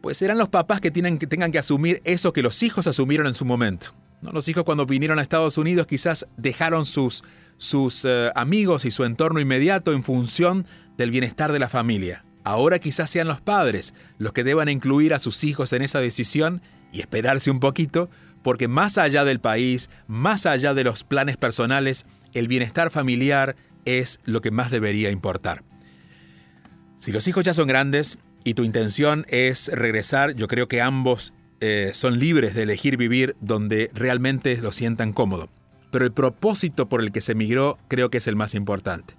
pues 0.00 0.16
serán 0.16 0.38
los 0.38 0.48
papás 0.48 0.80
que, 0.80 0.90
tienen, 0.90 1.18
que 1.18 1.26
tengan 1.26 1.52
que 1.52 1.58
asumir 1.58 2.00
eso 2.04 2.32
que 2.32 2.42
los 2.42 2.62
hijos 2.62 2.86
asumieron 2.86 3.26
en 3.26 3.34
su 3.34 3.44
momento. 3.44 3.94
¿No? 4.20 4.32
Los 4.32 4.48
hijos 4.48 4.64
cuando 4.64 4.86
vinieron 4.86 5.18
a 5.18 5.22
Estados 5.22 5.58
Unidos 5.58 5.86
quizás 5.86 6.26
dejaron 6.36 6.86
sus, 6.86 7.22
sus 7.56 8.04
eh, 8.04 8.30
amigos 8.34 8.84
y 8.84 8.90
su 8.90 9.04
entorno 9.04 9.40
inmediato 9.40 9.92
en 9.92 10.02
función 10.02 10.66
del 10.96 11.10
bienestar 11.10 11.52
de 11.52 11.58
la 11.58 11.68
familia. 11.68 12.24
Ahora 12.44 12.78
quizás 12.78 13.10
sean 13.10 13.28
los 13.28 13.40
padres 13.40 13.94
los 14.18 14.32
que 14.32 14.44
deban 14.44 14.68
incluir 14.68 15.14
a 15.14 15.20
sus 15.20 15.44
hijos 15.44 15.72
en 15.72 15.82
esa 15.82 16.00
decisión 16.00 16.62
y 16.92 17.00
esperarse 17.00 17.50
un 17.50 17.60
poquito, 17.60 18.08
porque 18.42 18.68
más 18.68 18.98
allá 18.98 19.24
del 19.24 19.40
país, 19.40 19.90
más 20.06 20.46
allá 20.46 20.72
de 20.74 20.84
los 20.84 21.04
planes 21.04 21.36
personales, 21.36 22.06
el 22.32 22.48
bienestar 22.48 22.90
familiar, 22.90 23.56
es 23.84 24.20
lo 24.24 24.40
que 24.40 24.50
más 24.50 24.70
debería 24.70 25.10
importar. 25.10 25.64
Si 26.98 27.12
los 27.12 27.26
hijos 27.28 27.44
ya 27.44 27.54
son 27.54 27.68
grandes 27.68 28.18
y 28.44 28.54
tu 28.54 28.64
intención 28.64 29.24
es 29.28 29.70
regresar, 29.72 30.34
yo 30.34 30.48
creo 30.48 30.68
que 30.68 30.82
ambos 30.82 31.32
eh, 31.60 31.90
son 31.94 32.18
libres 32.18 32.54
de 32.54 32.62
elegir 32.62 32.96
vivir 32.96 33.36
donde 33.40 33.90
realmente 33.94 34.56
lo 34.58 34.72
sientan 34.72 35.12
cómodo. 35.12 35.48
Pero 35.90 36.04
el 36.04 36.12
propósito 36.12 36.88
por 36.88 37.00
el 37.00 37.12
que 37.12 37.20
se 37.20 37.32
emigró 37.32 37.78
creo 37.88 38.10
que 38.10 38.18
es 38.18 38.26
el 38.26 38.36
más 38.36 38.54
importante. 38.54 39.14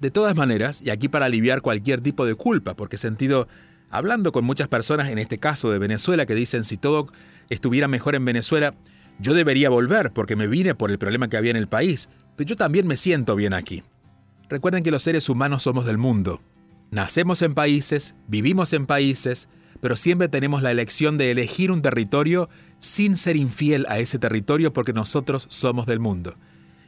De 0.00 0.10
todas 0.10 0.34
maneras, 0.34 0.80
y 0.82 0.90
aquí 0.90 1.08
para 1.08 1.26
aliviar 1.26 1.62
cualquier 1.62 2.00
tipo 2.00 2.26
de 2.26 2.34
culpa, 2.34 2.74
porque 2.74 2.96
he 2.96 2.98
sentido, 2.98 3.48
hablando 3.90 4.32
con 4.32 4.44
muchas 4.44 4.68
personas, 4.68 5.08
en 5.10 5.18
este 5.18 5.38
caso 5.38 5.70
de 5.70 5.78
Venezuela, 5.78 6.26
que 6.26 6.34
dicen 6.34 6.64
si 6.64 6.76
todo 6.76 7.08
estuviera 7.48 7.88
mejor 7.88 8.14
en 8.14 8.24
Venezuela, 8.24 8.74
yo 9.18 9.34
debería 9.34 9.68
volver 9.68 10.12
porque 10.12 10.36
me 10.36 10.46
vine 10.46 10.74
por 10.74 10.90
el 10.90 10.98
problema 10.98 11.28
que 11.28 11.36
había 11.36 11.50
en 11.50 11.56
el 11.56 11.68
país, 11.68 12.08
pero 12.36 12.48
yo 12.48 12.56
también 12.56 12.86
me 12.86 12.96
siento 12.96 13.36
bien 13.36 13.52
aquí. 13.52 13.82
Recuerden 14.50 14.82
que 14.82 14.90
los 14.90 15.04
seres 15.04 15.28
humanos 15.28 15.62
somos 15.62 15.84
del 15.86 15.96
mundo. 15.96 16.42
Nacemos 16.90 17.40
en 17.42 17.54
países, 17.54 18.16
vivimos 18.26 18.72
en 18.72 18.84
países, 18.84 19.48
pero 19.80 19.94
siempre 19.94 20.28
tenemos 20.28 20.60
la 20.60 20.72
elección 20.72 21.16
de 21.16 21.30
elegir 21.30 21.70
un 21.70 21.82
territorio 21.82 22.50
sin 22.80 23.16
ser 23.16 23.36
infiel 23.36 23.86
a 23.88 24.00
ese 24.00 24.18
territorio 24.18 24.72
porque 24.72 24.92
nosotros 24.92 25.46
somos 25.48 25.86
del 25.86 26.00
mundo. 26.00 26.34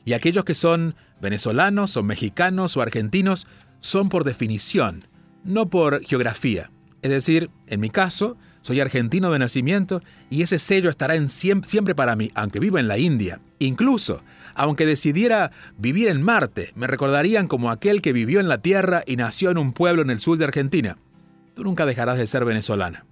Y 0.05 0.15
aquellos 0.15 0.45
que 0.45 0.57
son 0.57 0.97
venezolanos 1.21 1.97
o 1.97 2.03
mexicanos 2.03 2.77
o 2.77 2.83
argentinos 2.83 3.47
son 3.79 4.09
por 4.09 4.25
definición, 4.25 5.07
no 5.45 5.71
por 5.71 6.03
geografía. 6.03 6.73
Es 7.01 7.13
decir, 7.13 7.49
en 7.69 7.79
mi 7.79 7.91
caso, 7.91 8.37
soy 8.63 8.81
argentino 8.81 9.31
de 9.31 9.39
nacimiento 9.39 10.03
y 10.31 10.43
ese 10.43 10.59
sello 10.59 10.89
estará 10.89 11.17
en 11.17 11.29
siempre, 11.29 11.95
para 11.95 12.17
mí, 12.17 12.31
aunque 12.35 12.61
viva 12.61 12.81
en 12.81 12.89
la 12.89 12.97
India. 12.97 13.41
Incluso, 13.59 14.23
aunque 14.55 14.87
decidiera 14.87 15.51
vivir 15.77 16.09
en 16.09 16.23
Marte, 16.23 16.73
me 16.75 16.87
recordarían 16.87 17.49
como 17.49 17.71
aquel 17.71 18.01
que 18.01 18.13
vivió 18.13 18.41
en 18.41 18.49
la 18.49 18.59
Tierra 18.59 19.03
y 19.07 19.17
nació 19.17 19.51
en 19.51 19.59
un 19.59 19.73
pueblo 19.73 20.03
en 20.03 20.11
el 20.11 20.21
sur 20.21 20.39
de 20.39 20.45
Argentina. 20.45 20.97
Tú 21.55 21.65
nunca 21.65 21.87
dejarás 21.87 22.19
de 22.19 22.27
ser 22.27 22.45
venezolana. 22.45 23.05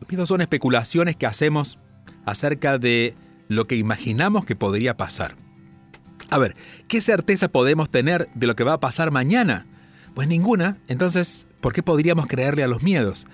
Los 0.00 0.10
miedos 0.10 0.28
son 0.28 0.40
especulaciones 0.40 1.16
que 1.16 1.26
hacemos 1.26 1.78
acerca 2.26 2.78
de 2.78 3.14
lo 3.48 3.66
que 3.66 3.76
imaginamos 3.76 4.44
que 4.44 4.56
podría 4.56 4.96
pasar. 4.96 5.36
A 6.30 6.38
ver, 6.38 6.56
¿qué 6.88 7.00
certeza 7.00 7.48
podemos 7.48 7.90
tener 7.90 8.28
de 8.34 8.46
lo 8.46 8.56
que 8.56 8.64
va 8.64 8.74
a 8.74 8.80
pasar 8.80 9.10
mañana? 9.10 9.66
Pues 10.14 10.28
ninguna, 10.28 10.78
entonces, 10.88 11.46
¿por 11.60 11.72
qué 11.72 11.82
podríamos 11.82 12.26
creerle 12.26 12.64
a 12.64 12.68
los 12.68 12.82
miedos? 12.82 13.26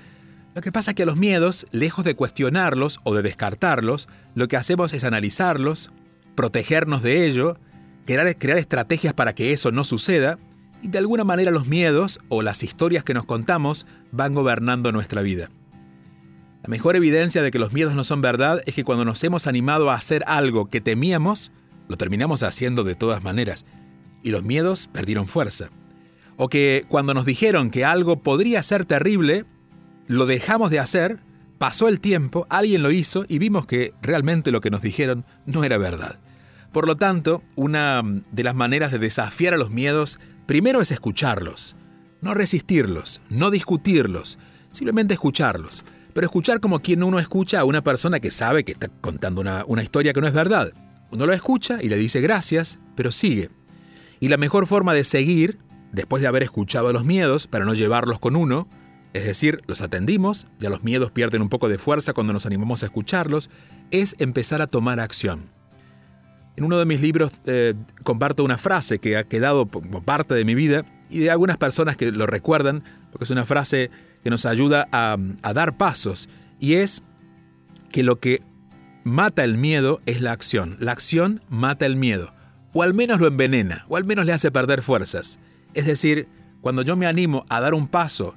Lo 0.54 0.60
que 0.60 0.72
pasa 0.72 0.90
es 0.90 0.94
que 0.94 1.04
a 1.04 1.06
los 1.06 1.16
miedos, 1.16 1.66
lejos 1.70 2.04
de 2.04 2.14
cuestionarlos 2.14 3.00
o 3.04 3.14
de 3.14 3.22
descartarlos, 3.22 4.08
lo 4.34 4.48
que 4.48 4.56
hacemos 4.56 4.92
es 4.92 5.04
analizarlos, 5.04 5.90
protegernos 6.34 7.02
de 7.02 7.24
ello, 7.24 7.56
crear, 8.04 8.36
crear 8.36 8.58
estrategias 8.58 9.14
para 9.14 9.34
que 9.34 9.52
eso 9.52 9.72
no 9.72 9.84
suceda, 9.84 10.38
y 10.82 10.88
de 10.88 10.98
alguna 10.98 11.24
manera 11.24 11.50
los 11.50 11.66
miedos 11.66 12.18
o 12.28 12.42
las 12.42 12.62
historias 12.62 13.04
que 13.04 13.14
nos 13.14 13.24
contamos 13.24 13.86
van 14.10 14.34
gobernando 14.34 14.92
nuestra 14.92 15.22
vida. 15.22 15.48
La 16.62 16.68
mejor 16.68 16.94
evidencia 16.94 17.42
de 17.42 17.50
que 17.50 17.58
los 17.58 17.72
miedos 17.72 17.96
no 17.96 18.04
son 18.04 18.20
verdad 18.20 18.62
es 18.66 18.74
que 18.74 18.84
cuando 18.84 19.04
nos 19.04 19.22
hemos 19.24 19.48
animado 19.48 19.90
a 19.90 19.94
hacer 19.94 20.22
algo 20.28 20.68
que 20.68 20.80
temíamos, 20.80 21.50
lo 21.88 21.96
terminamos 21.96 22.44
haciendo 22.44 22.84
de 22.84 22.94
todas 22.94 23.24
maneras, 23.24 23.66
y 24.22 24.30
los 24.30 24.44
miedos 24.44 24.88
perdieron 24.92 25.26
fuerza. 25.26 25.70
O 26.36 26.48
que 26.48 26.84
cuando 26.88 27.14
nos 27.14 27.24
dijeron 27.24 27.72
que 27.72 27.84
algo 27.84 28.22
podría 28.22 28.62
ser 28.62 28.84
terrible, 28.84 29.44
lo 30.06 30.24
dejamos 30.26 30.70
de 30.70 30.78
hacer, 30.78 31.18
pasó 31.58 31.88
el 31.88 31.98
tiempo, 31.98 32.46
alguien 32.48 32.84
lo 32.84 32.92
hizo 32.92 33.24
y 33.26 33.38
vimos 33.38 33.66
que 33.66 33.92
realmente 34.00 34.52
lo 34.52 34.60
que 34.60 34.70
nos 34.70 34.82
dijeron 34.82 35.24
no 35.46 35.64
era 35.64 35.78
verdad. 35.78 36.20
Por 36.70 36.86
lo 36.86 36.94
tanto, 36.94 37.42
una 37.56 38.04
de 38.30 38.44
las 38.44 38.54
maneras 38.54 38.92
de 38.92 39.00
desafiar 39.00 39.52
a 39.54 39.58
los 39.58 39.70
miedos 39.70 40.20
primero 40.46 40.80
es 40.80 40.92
escucharlos, 40.92 41.74
no 42.20 42.34
resistirlos, 42.34 43.20
no 43.30 43.50
discutirlos, 43.50 44.38
simplemente 44.70 45.14
escucharlos 45.14 45.84
pero 46.12 46.26
escuchar 46.26 46.60
como 46.60 46.80
quien 46.80 47.02
uno 47.02 47.18
escucha 47.18 47.60
a 47.60 47.64
una 47.64 47.82
persona 47.82 48.20
que 48.20 48.30
sabe 48.30 48.64
que 48.64 48.72
está 48.72 48.88
contando 48.88 49.40
una, 49.40 49.82
historia 49.82 50.12
que 50.12 50.20
no 50.20 50.26
es 50.26 50.32
verdad. 50.32 50.72
Uno 51.10 51.26
lo 51.26 51.32
escucha 51.32 51.82
y 51.82 51.88
le 51.88 51.96
dice 51.96 52.20
gracias, 52.20 52.78
pero 52.96 53.12
sigue. 53.12 53.50
Y 54.20 54.28
la 54.28 54.36
mejor 54.36 54.66
forma 54.66 54.94
de 54.94 55.04
seguir, 55.04 55.58
después 55.92 56.22
de 56.22 56.28
haber 56.28 56.42
escuchado 56.42 56.92
los 56.92 57.04
miedos, 57.04 57.46
para 57.46 57.64
no 57.64 57.74
llevarlos 57.74 58.20
con 58.20 58.36
uno, 58.36 58.68
es 59.12 59.26
decir, 59.26 59.60
los 59.66 59.82
atendimos, 59.82 60.46
ya 60.58 60.70
los 60.70 60.84
miedos 60.84 61.10
pierden 61.10 61.42
un 61.42 61.48
poco 61.48 61.68
de 61.68 61.78
fuerza 61.78 62.14
cuando 62.14 62.32
nos 62.32 62.46
animamos 62.46 62.82
a 62.82 62.86
escucharlos, 62.86 63.50
es 63.90 64.14
empezar 64.18 64.62
a 64.62 64.66
tomar 64.66 65.00
acción. 65.00 65.50
En 66.56 66.64
uno 66.64 66.78
de 66.78 66.86
mis 66.86 67.00
libros 67.00 67.32
eh, 67.46 67.74
comparto 68.02 68.44
una 68.44 68.58
frase 68.58 68.98
que 68.98 69.16
ha 69.16 69.24
quedado 69.24 69.66
como 69.66 70.02
parte 70.02 70.34
de 70.34 70.44
mi 70.44 70.54
vida 70.54 70.84
y 71.10 71.20
de 71.20 71.30
algunas 71.30 71.56
personas 71.56 71.96
que 71.96 72.10
lo 72.10 72.26
recuerdan, 72.26 72.84
porque 73.10 73.24
es 73.24 73.30
una 73.30 73.44
frase 73.44 73.90
que 74.22 74.30
nos 74.30 74.46
ayuda 74.46 74.88
a, 74.92 75.16
a 75.42 75.52
dar 75.52 75.76
pasos, 75.76 76.28
y 76.60 76.74
es 76.74 77.02
que 77.90 78.02
lo 78.02 78.18
que 78.20 78.42
mata 79.04 79.44
el 79.44 79.56
miedo 79.56 80.00
es 80.06 80.20
la 80.20 80.32
acción. 80.32 80.76
La 80.80 80.92
acción 80.92 81.40
mata 81.48 81.86
el 81.86 81.96
miedo, 81.96 82.32
o 82.72 82.82
al 82.82 82.94
menos 82.94 83.20
lo 83.20 83.26
envenena, 83.26 83.84
o 83.88 83.96
al 83.96 84.04
menos 84.04 84.26
le 84.26 84.32
hace 84.32 84.50
perder 84.50 84.82
fuerzas. 84.82 85.38
Es 85.74 85.86
decir, 85.86 86.28
cuando 86.60 86.82
yo 86.82 86.96
me 86.96 87.06
animo 87.06 87.44
a 87.48 87.60
dar 87.60 87.74
un 87.74 87.88
paso 87.88 88.34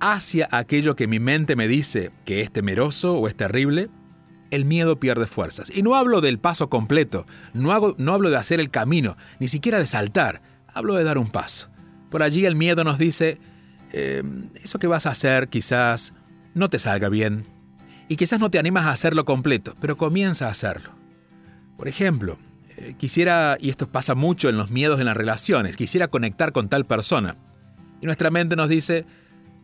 hacia 0.00 0.48
aquello 0.50 0.96
que 0.96 1.06
mi 1.06 1.20
mente 1.20 1.56
me 1.56 1.68
dice 1.68 2.10
que 2.24 2.40
es 2.40 2.50
temeroso 2.50 3.14
o 3.14 3.28
es 3.28 3.36
terrible, 3.36 3.90
el 4.50 4.64
miedo 4.64 4.98
pierde 4.98 5.26
fuerzas. 5.26 5.70
Y 5.74 5.82
no 5.82 5.94
hablo 5.94 6.20
del 6.20 6.38
paso 6.38 6.68
completo, 6.68 7.26
no, 7.54 7.72
hago, 7.72 7.94
no 7.98 8.14
hablo 8.14 8.30
de 8.30 8.36
hacer 8.36 8.60
el 8.60 8.70
camino, 8.70 9.16
ni 9.38 9.48
siquiera 9.48 9.78
de 9.78 9.86
saltar, 9.86 10.42
hablo 10.72 10.94
de 10.94 11.04
dar 11.04 11.18
un 11.18 11.30
paso. 11.30 11.68
Por 12.10 12.22
allí 12.22 12.44
el 12.44 12.56
miedo 12.56 12.82
nos 12.82 12.98
dice, 12.98 13.38
eh, 13.92 14.22
eso 14.62 14.78
que 14.78 14.86
vas 14.86 15.06
a 15.06 15.10
hacer 15.10 15.48
quizás 15.48 16.12
no 16.54 16.68
te 16.68 16.78
salga 16.78 17.08
bien, 17.08 17.46
y 18.08 18.16
quizás 18.16 18.40
no 18.40 18.50
te 18.50 18.58
animas 18.58 18.86
a 18.86 18.90
hacerlo 18.90 19.24
completo, 19.24 19.74
pero 19.80 19.96
comienza 19.96 20.48
a 20.48 20.50
hacerlo. 20.50 20.90
Por 21.76 21.88
ejemplo, 21.88 22.38
eh, 22.76 22.94
quisiera, 22.98 23.56
y 23.60 23.70
esto 23.70 23.88
pasa 23.88 24.14
mucho 24.14 24.48
en 24.48 24.56
los 24.56 24.70
miedos 24.70 25.00
en 25.00 25.06
las 25.06 25.16
relaciones, 25.16 25.76
quisiera 25.76 26.08
conectar 26.08 26.52
con 26.52 26.68
tal 26.68 26.86
persona. 26.86 27.36
Y 28.00 28.06
nuestra 28.06 28.30
mente 28.30 28.56
nos 28.56 28.68
dice, 28.68 29.06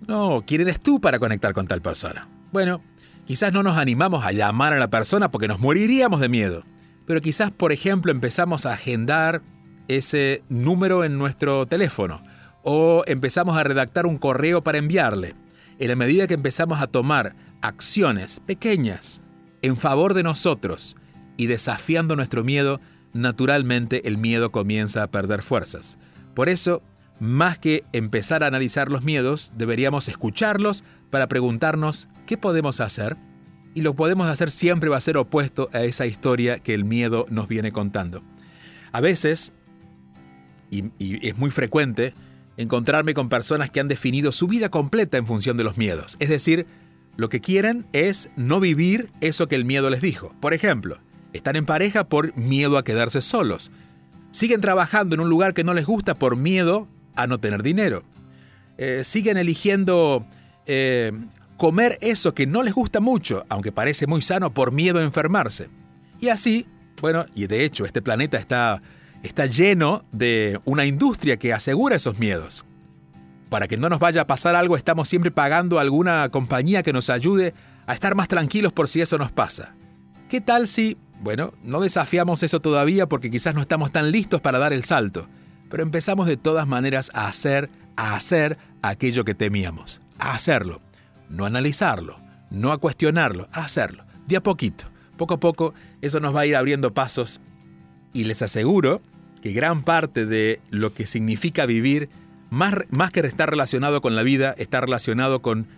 no, 0.06 0.45
¿quién 0.47 0.61
eres 0.61 0.80
tú 0.80 1.00
para 1.00 1.18
conectar 1.18 1.52
con 1.54 1.66
tal 1.66 1.83
persona? 1.83 2.28
Bueno, 2.52 2.83
Quizás 3.26 3.52
no 3.52 3.64
nos 3.64 3.76
animamos 3.76 4.25
a 4.25 4.30
llamar 4.30 4.73
a 4.73 4.78
la 4.78 4.88
persona 4.88 5.33
porque 5.33 5.49
nos 5.49 5.59
moriríamos 5.59 6.21
de 6.21 6.28
miedo, 6.28 6.62
pero 7.06 7.21
quizás, 7.21 7.50
por 7.50 7.73
ejemplo, 7.73 8.12
empezamos 8.12 8.66
a 8.66 8.73
agendar 8.73 9.42
ese 9.88 10.42
número 10.49 11.02
en 11.02 11.18
nuestro 11.18 11.66
teléfono 11.66 12.23
o 12.68 13.04
empezamos 13.06 13.56
a 13.56 13.62
redactar 13.62 14.06
un 14.06 14.18
correo 14.18 14.64
para 14.64 14.78
enviarle. 14.78 15.37
En 15.78 15.87
la 15.87 15.94
medida 15.94 16.26
que 16.26 16.35
empezamos 16.35 16.82
a 16.82 16.88
tomar 16.88 17.37
acciones 17.62 18.40
pequeñas 18.44 19.20
en 19.62 19.76
favor 19.76 20.14
de 20.14 20.25
nosotros 20.25 20.96
y 21.37 21.46
desafiando 21.46 22.16
nuestro 22.16 22.42
miedo, 22.42 22.80
naturalmente 23.12 24.08
el 24.08 24.18
miedo 24.18 24.50
comienza 24.50 25.04
a 25.04 25.06
perder 25.12 25.42
fuerzas. 25.42 25.96
Por 26.35 26.49
eso, 26.49 26.82
más 27.20 27.61
que 27.61 27.85
empezar 27.92 28.42
a 28.42 28.49
analizar 28.49 28.90
los 28.90 29.04
miedos, 29.04 29.52
deberíamos 29.56 30.08
escucharlos 30.08 30.82
para 31.11 31.28
preguntarnos 31.28 32.08
qué 32.26 32.37
podemos 32.37 32.80
hacer. 32.80 33.16
Y 33.76 33.82
lo 33.82 33.94
podemos 33.94 34.28
hacer 34.28 34.50
siempre 34.50 34.88
va 34.88 34.96
a 34.96 35.00
ser 35.00 35.18
opuesto 35.18 35.68
a 35.73 35.85
esa 35.85 36.06
historia 36.06 36.58
que 36.58 36.75
el 36.75 36.85
miedo 36.85 37.26
nos 37.30 37.46
viene 37.46 37.70
contando. 37.70 38.25
A 38.90 39.00
veces, 39.00 39.52
y, 40.68 40.90
es 40.99 41.38
muy 41.38 41.52
frecuente, 41.52 42.12
encontrarme 42.57 43.15
con 43.15 43.29
personas 43.29 43.71
que 43.71 43.81
han 43.81 43.89
definido 43.89 44.33
su 44.33 44.47
vida 44.47 44.69
completa 44.69 45.19
en 45.19 45.27
función 45.27 45.57
de 45.57 45.65
los 45.65 45.77
miedos. 45.77 46.17
Es 46.21 46.29
decir, 46.29 46.67
lo 47.17 47.29
que 47.29 47.41
quieren 47.41 47.87
es 47.93 48.31
no 48.37 48.61
vivir 48.61 49.11
eso 49.21 49.49
que 49.49 49.57
el 49.57 49.65
miedo 49.65 49.91
les 49.91 50.01
dijo. 50.01 50.35
Por 50.41 50.55
ejemplo, 50.55 50.99
están 51.33 51.57
en 51.57 51.67
pareja 51.67 52.09
por 52.09 52.37
miedo 52.37 52.79
a 52.79 52.85
quedarse 52.85 53.23
solos. 53.23 53.71
Siguen 54.31 54.61
trabajando 54.61 55.15
en 55.15 55.21
un 55.21 55.29
lugar 55.29 55.55
que 55.55 55.65
no 55.65 55.75
les 55.75 55.87
gusta 55.87 56.15
por 56.15 56.37
miedo 56.37 56.89
a 57.15 57.27
no 57.27 57.39
tener 57.39 57.63
dinero. 57.63 58.05
Eh, 58.79 59.03
siguen 59.05 59.39
eligiendo 59.39 60.27
eh, 60.67 61.13
comer 61.57 61.99
eso 62.03 62.35
que 62.35 62.47
no 62.47 62.63
les 62.63 62.75
gusta 62.75 63.01
mucho, 63.01 63.47
aunque 63.49 63.73
parece 63.73 64.07
muy 64.07 64.21
sano, 64.21 64.53
por 64.53 64.73
miedo 64.73 64.99
a 64.99 65.03
enfermarse. 65.03 65.69
Y 66.21 66.29
así, 66.29 66.66
bueno, 67.01 67.25
y 67.35 67.47
de 67.47 67.64
hecho 67.64 67.85
este 67.87 68.03
planeta 68.03 68.37
está, 68.38 68.83
está 69.27 69.47
lleno 69.47 70.05
de 70.12 70.61
una 70.65 70.87
industria 70.87 71.37
que 71.37 71.53
asegura 71.53 71.97
esos 71.97 72.19
miedos. 72.19 72.65
Para 73.49 73.69
que 73.69 73.77
no 73.77 73.89
nos 73.89 73.99
vaya 73.99 74.23
a 74.23 74.27
pasar 74.27 74.55
algo, 74.55 74.77
estamos 74.77 75.09
siempre 75.09 75.31
pagando 75.31 75.79
a 75.79 75.83
alguna 75.83 76.29
compañía 76.31 76.83
que 76.83 76.93
nos 76.93 77.11
ayude 77.11 77.55
a 77.87 77.93
estar 77.93 78.15
más 78.15 78.29
tranquilos 78.29 78.73
por 78.73 78.89
si 78.89 79.01
eso 79.01 79.19
nos 79.19 79.31
pasa. 79.31 79.75
¿Qué 80.29 80.41
tal 80.41 80.67
si, 80.67 80.97
bueno, 81.21 81.55
no 81.62 81.81
desafiamos 81.81 82.43
eso 82.43 82.61
todavía 82.61 83.07
porque 83.07 83.31
quizás 83.31 83.55
no 83.55 83.61
estamos 83.61 83.93
tan 83.93 84.11
listos 84.11 84.41
para 84.41 84.59
dar 84.59 84.73
el 84.73 84.85
salto? 84.85 85.29
pero 85.69 85.83
empezamos 85.83 86.27
de 86.27 86.37
todas 86.37 86.67
maneras 86.67 87.11
a 87.15 87.29
hacer, 87.29 87.71
a 87.97 88.15
hacer 88.15 88.59
aquello 88.83 89.25
que 89.25 89.35
temíamos, 89.35 90.01
a 90.19 90.33
hacerlo, 90.33 90.81
no 91.29 91.45
analizarlo, 91.45 92.19
no 92.51 92.73
a 92.73 92.79
cuestionarlo, 92.79 93.49
a 93.53 93.65
hacerlo, 93.65 94.05
de 94.27 94.37
a 94.37 94.43
poquito. 94.43 94.87
Poco 95.17 95.35
a 95.35 95.41
poco 95.41 95.75
eso 96.03 96.21
nos 96.21 96.35
va 96.35 96.41
a 96.41 96.47
ir 96.47 96.57
abriendo 96.57 96.93
pasos 96.93 97.41
y 98.12 98.25
les 98.25 98.43
aseguro 98.43 99.01
que 99.46 99.52
gran 99.52 99.85
parte 99.85 100.26
de 100.26 100.61
lo 100.70 100.92
que 100.92 101.06
significa 101.06 101.66
vivir, 101.66 102.09
más, 102.50 102.74
más 102.90 103.12
que 103.12 103.20
estar 103.20 103.48
relacionado 103.48 104.00
con 104.00 104.16
la 104.16 104.24
vida, 104.24 104.56
está 104.59 104.80
relacionado 104.80 105.40
con 105.40 105.68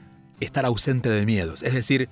estar 0.40 0.64
ausente 0.64 1.11
de 1.11 1.26
miedos. 1.26 1.62
Es 1.62 1.74
decir, 1.74 2.09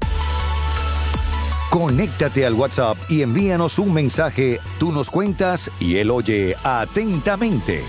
Conéctate 1.71 2.47
al 2.47 2.55
WhatsApp 2.55 2.97
y 3.11 3.23
envíanos 3.23 3.79
un 3.79 3.93
mensaje. 3.93 4.59
Tú 4.79 4.91
nos 4.91 5.11
cuentas 5.11 5.71
y 5.79 5.97
él 5.97 6.11
oye 6.11 6.57
atentamente. 6.65 7.83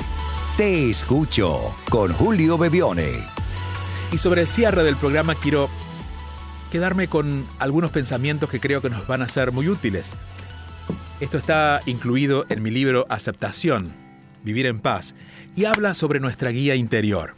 Te 0.57 0.89
escucho 0.89 1.73
con 1.89 2.11
Julio 2.13 2.57
Bebione. 2.57 3.11
Y 4.11 4.17
sobre 4.17 4.41
el 4.41 4.47
cierre 4.47 4.83
del 4.83 4.97
programa 4.97 5.33
quiero 5.35 5.69
quedarme 6.71 7.07
con 7.07 7.45
algunos 7.59 7.91
pensamientos 7.91 8.49
que 8.49 8.59
creo 8.59 8.81
que 8.81 8.89
nos 8.89 9.07
van 9.07 9.21
a 9.21 9.27
ser 9.27 9.51
muy 9.51 9.69
útiles. 9.69 10.15
Esto 11.19 11.37
está 11.37 11.81
incluido 11.85 12.45
en 12.49 12.61
mi 12.61 12.71
libro 12.71 13.05
Aceptación, 13.09 13.93
Vivir 14.43 14.65
en 14.65 14.79
Paz, 14.79 15.15
y 15.55 15.65
habla 15.65 15.93
sobre 15.93 16.19
nuestra 16.19 16.51
guía 16.51 16.75
interior. 16.75 17.35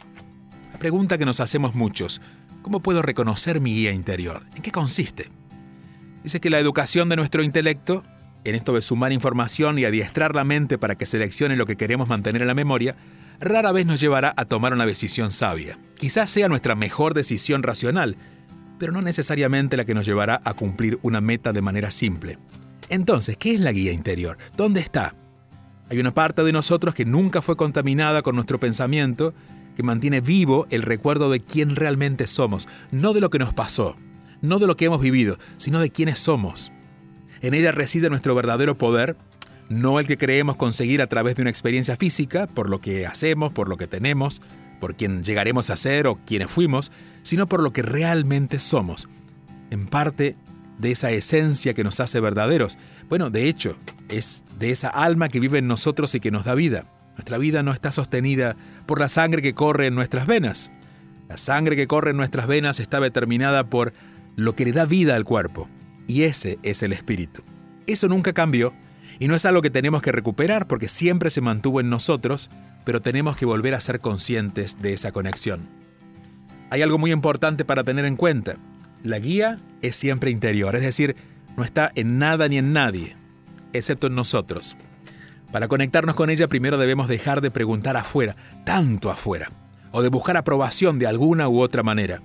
La 0.72 0.78
pregunta 0.78 1.18
que 1.18 1.24
nos 1.24 1.40
hacemos 1.40 1.74
muchos, 1.74 2.20
¿cómo 2.62 2.80
puedo 2.80 3.02
reconocer 3.02 3.60
mi 3.60 3.74
guía 3.74 3.92
interior? 3.92 4.42
¿En 4.54 4.62
qué 4.62 4.70
consiste? 4.70 5.28
Dice 6.22 6.40
que 6.40 6.50
la 6.50 6.58
educación 6.58 7.08
de 7.08 7.16
nuestro 7.16 7.42
intelecto, 7.42 8.04
en 8.44 8.54
esto 8.54 8.74
de 8.74 8.82
sumar 8.82 9.12
información 9.12 9.78
y 9.78 9.84
adiestrar 9.84 10.34
la 10.34 10.44
mente 10.44 10.78
para 10.78 10.96
que 10.96 11.06
seleccione 11.06 11.56
lo 11.56 11.66
que 11.66 11.76
queremos 11.76 12.08
mantener 12.08 12.42
en 12.42 12.48
la 12.48 12.54
memoria, 12.54 12.96
rara 13.40 13.72
vez 13.72 13.86
nos 13.86 14.00
llevará 14.00 14.32
a 14.36 14.44
tomar 14.44 14.72
una 14.72 14.86
decisión 14.86 15.32
sabia. 15.32 15.78
Quizás 15.98 16.30
sea 16.30 16.48
nuestra 16.48 16.74
mejor 16.74 17.14
decisión 17.14 17.62
racional, 17.62 18.16
pero 18.78 18.92
no 18.92 19.02
necesariamente 19.02 19.76
la 19.76 19.84
que 19.84 19.94
nos 19.94 20.06
llevará 20.06 20.40
a 20.44 20.54
cumplir 20.54 20.98
una 21.02 21.20
meta 21.20 21.52
de 21.52 21.62
manera 21.62 21.90
simple. 21.90 22.38
Entonces, 22.88 23.36
¿qué 23.36 23.54
es 23.54 23.60
la 23.60 23.72
guía 23.72 23.92
interior? 23.92 24.38
¿Dónde 24.56 24.80
está? 24.80 25.14
Hay 25.92 26.00
una 26.00 26.14
parte 26.14 26.42
de 26.42 26.52
nosotros 26.52 26.94
que 26.94 27.04
nunca 27.04 27.42
fue 27.42 27.54
contaminada 27.54 28.22
con 28.22 28.34
nuestro 28.34 28.58
pensamiento, 28.58 29.34
que 29.76 29.82
mantiene 29.82 30.22
vivo 30.22 30.66
el 30.70 30.80
recuerdo 30.80 31.30
de 31.30 31.40
quién 31.40 31.76
realmente 31.76 32.26
somos, 32.26 32.66
no 32.90 33.12
de 33.12 33.20
lo 33.20 33.28
que 33.28 33.38
nos 33.38 33.52
pasó, 33.52 33.98
no 34.40 34.58
de 34.58 34.66
lo 34.66 34.74
que 34.74 34.86
hemos 34.86 35.02
vivido, 35.02 35.36
sino 35.58 35.80
de 35.80 35.90
quiénes 35.90 36.18
somos. 36.18 36.72
En 37.42 37.52
ella 37.52 37.72
reside 37.72 38.08
nuestro 38.08 38.34
verdadero 38.34 38.78
poder, 38.78 39.18
no 39.68 40.00
el 40.00 40.06
que 40.06 40.16
creemos 40.16 40.56
conseguir 40.56 41.02
a 41.02 41.08
través 41.08 41.36
de 41.36 41.42
una 41.42 41.50
experiencia 41.50 41.94
física, 41.94 42.46
por 42.46 42.70
lo 42.70 42.80
que 42.80 43.04
hacemos, 43.04 43.52
por 43.52 43.68
lo 43.68 43.76
que 43.76 43.86
tenemos, 43.86 44.40
por 44.80 44.94
quien 44.96 45.24
llegaremos 45.24 45.68
a 45.68 45.76
ser 45.76 46.06
o 46.06 46.18
quienes 46.24 46.50
fuimos, 46.50 46.90
sino 47.20 47.50
por 47.50 47.62
lo 47.62 47.74
que 47.74 47.82
realmente 47.82 48.60
somos. 48.60 49.10
En 49.68 49.86
parte 49.86 50.36
de 50.78 50.90
esa 50.90 51.10
esencia 51.10 51.74
que 51.74 51.84
nos 51.84 52.00
hace 52.00 52.18
verdaderos. 52.18 52.78
Bueno, 53.10 53.28
de 53.28 53.48
hecho, 53.48 53.76
es 54.12 54.44
de 54.58 54.70
esa 54.70 54.88
alma 54.88 55.28
que 55.28 55.40
vive 55.40 55.58
en 55.58 55.66
nosotros 55.66 56.14
y 56.14 56.20
que 56.20 56.30
nos 56.30 56.44
da 56.44 56.54
vida. 56.54 56.86
Nuestra 57.16 57.38
vida 57.38 57.62
no 57.62 57.72
está 57.72 57.92
sostenida 57.92 58.56
por 58.86 59.00
la 59.00 59.08
sangre 59.08 59.42
que 59.42 59.54
corre 59.54 59.86
en 59.86 59.94
nuestras 59.94 60.26
venas. 60.26 60.70
La 61.28 61.38
sangre 61.38 61.76
que 61.76 61.86
corre 61.86 62.10
en 62.10 62.16
nuestras 62.16 62.46
venas 62.46 62.80
está 62.80 63.00
determinada 63.00 63.64
por 63.64 63.92
lo 64.36 64.54
que 64.54 64.64
le 64.64 64.72
da 64.72 64.86
vida 64.86 65.14
al 65.14 65.24
cuerpo. 65.24 65.68
Y 66.06 66.22
ese 66.22 66.58
es 66.62 66.82
el 66.82 66.92
espíritu. 66.92 67.42
Eso 67.86 68.08
nunca 68.08 68.32
cambió 68.32 68.72
y 69.18 69.28
no 69.28 69.34
es 69.34 69.44
algo 69.44 69.62
que 69.62 69.70
tenemos 69.70 70.02
que 70.02 70.12
recuperar 70.12 70.66
porque 70.66 70.88
siempre 70.88 71.30
se 71.30 71.40
mantuvo 71.40 71.80
en 71.80 71.90
nosotros, 71.90 72.50
pero 72.84 73.00
tenemos 73.00 73.36
que 73.36 73.46
volver 73.46 73.74
a 73.74 73.80
ser 73.80 74.00
conscientes 74.00 74.80
de 74.80 74.92
esa 74.92 75.12
conexión. 75.12 75.68
Hay 76.70 76.82
algo 76.82 76.98
muy 76.98 77.12
importante 77.12 77.64
para 77.64 77.84
tener 77.84 78.04
en 78.04 78.16
cuenta. 78.16 78.56
La 79.02 79.18
guía 79.18 79.60
es 79.82 79.96
siempre 79.96 80.30
interior, 80.30 80.74
es 80.76 80.82
decir, 80.82 81.16
no 81.56 81.64
está 81.64 81.90
en 81.94 82.18
nada 82.18 82.48
ni 82.48 82.56
en 82.56 82.72
nadie, 82.72 83.16
excepto 83.72 84.06
en 84.06 84.14
nosotros. 84.14 84.76
Para 85.52 85.68
conectarnos 85.68 86.14
con 86.14 86.30
ella 86.30 86.48
primero 86.48 86.78
debemos 86.78 87.08
dejar 87.08 87.40
de 87.40 87.50
preguntar 87.50 87.96
afuera, 87.96 88.36
tanto 88.64 89.10
afuera, 89.10 89.50
o 89.90 90.02
de 90.02 90.08
buscar 90.08 90.36
aprobación 90.36 90.98
de 90.98 91.06
alguna 91.06 91.48
u 91.48 91.60
otra 91.60 91.82
manera. 91.82 92.22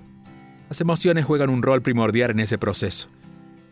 Las 0.68 0.80
emociones 0.80 1.24
juegan 1.24 1.50
un 1.50 1.62
rol 1.62 1.82
primordial 1.82 2.30
en 2.30 2.40
ese 2.40 2.58
proceso. 2.58 3.08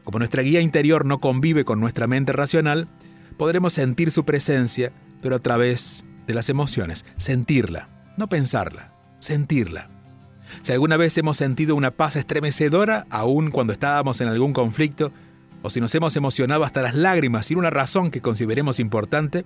Como 0.04 0.18
nuestra 0.18 0.42
guía 0.42 0.60
interior 0.60 1.04
no 1.04 1.20
convive 1.20 1.64
con 1.64 1.80
nuestra 1.80 2.06
mente 2.06 2.32
racional, 2.32 2.88
podremos 3.36 3.72
sentir 3.72 4.10
su 4.10 4.24
presencia, 4.24 4.92
pero 5.22 5.36
a 5.36 5.40
través 5.40 6.04
de 6.26 6.34
las 6.34 6.48
emociones, 6.48 7.04
sentirla, 7.16 7.88
no 8.16 8.28
pensarla, 8.28 8.92
sentirla. 9.18 9.90
Si 10.62 10.72
alguna 10.72 10.96
vez 10.96 11.16
hemos 11.18 11.36
sentido 11.36 11.74
una 11.74 11.90
paz 11.90 12.16
estremecedora, 12.16 13.06
aun 13.10 13.50
cuando 13.50 13.72
estábamos 13.72 14.20
en 14.20 14.28
algún 14.28 14.52
conflicto, 14.52 15.12
o 15.66 15.70
si 15.70 15.81
nos 15.81 15.92
hemos 15.96 16.16
emocionado 16.16 16.62
hasta 16.62 16.81
las 16.81 16.94
lágrimas 16.94 17.46
sin 17.46 17.59
una 17.59 17.70
razón 17.70 18.12
que 18.12 18.20
consideremos 18.20 18.79
importante, 18.79 19.44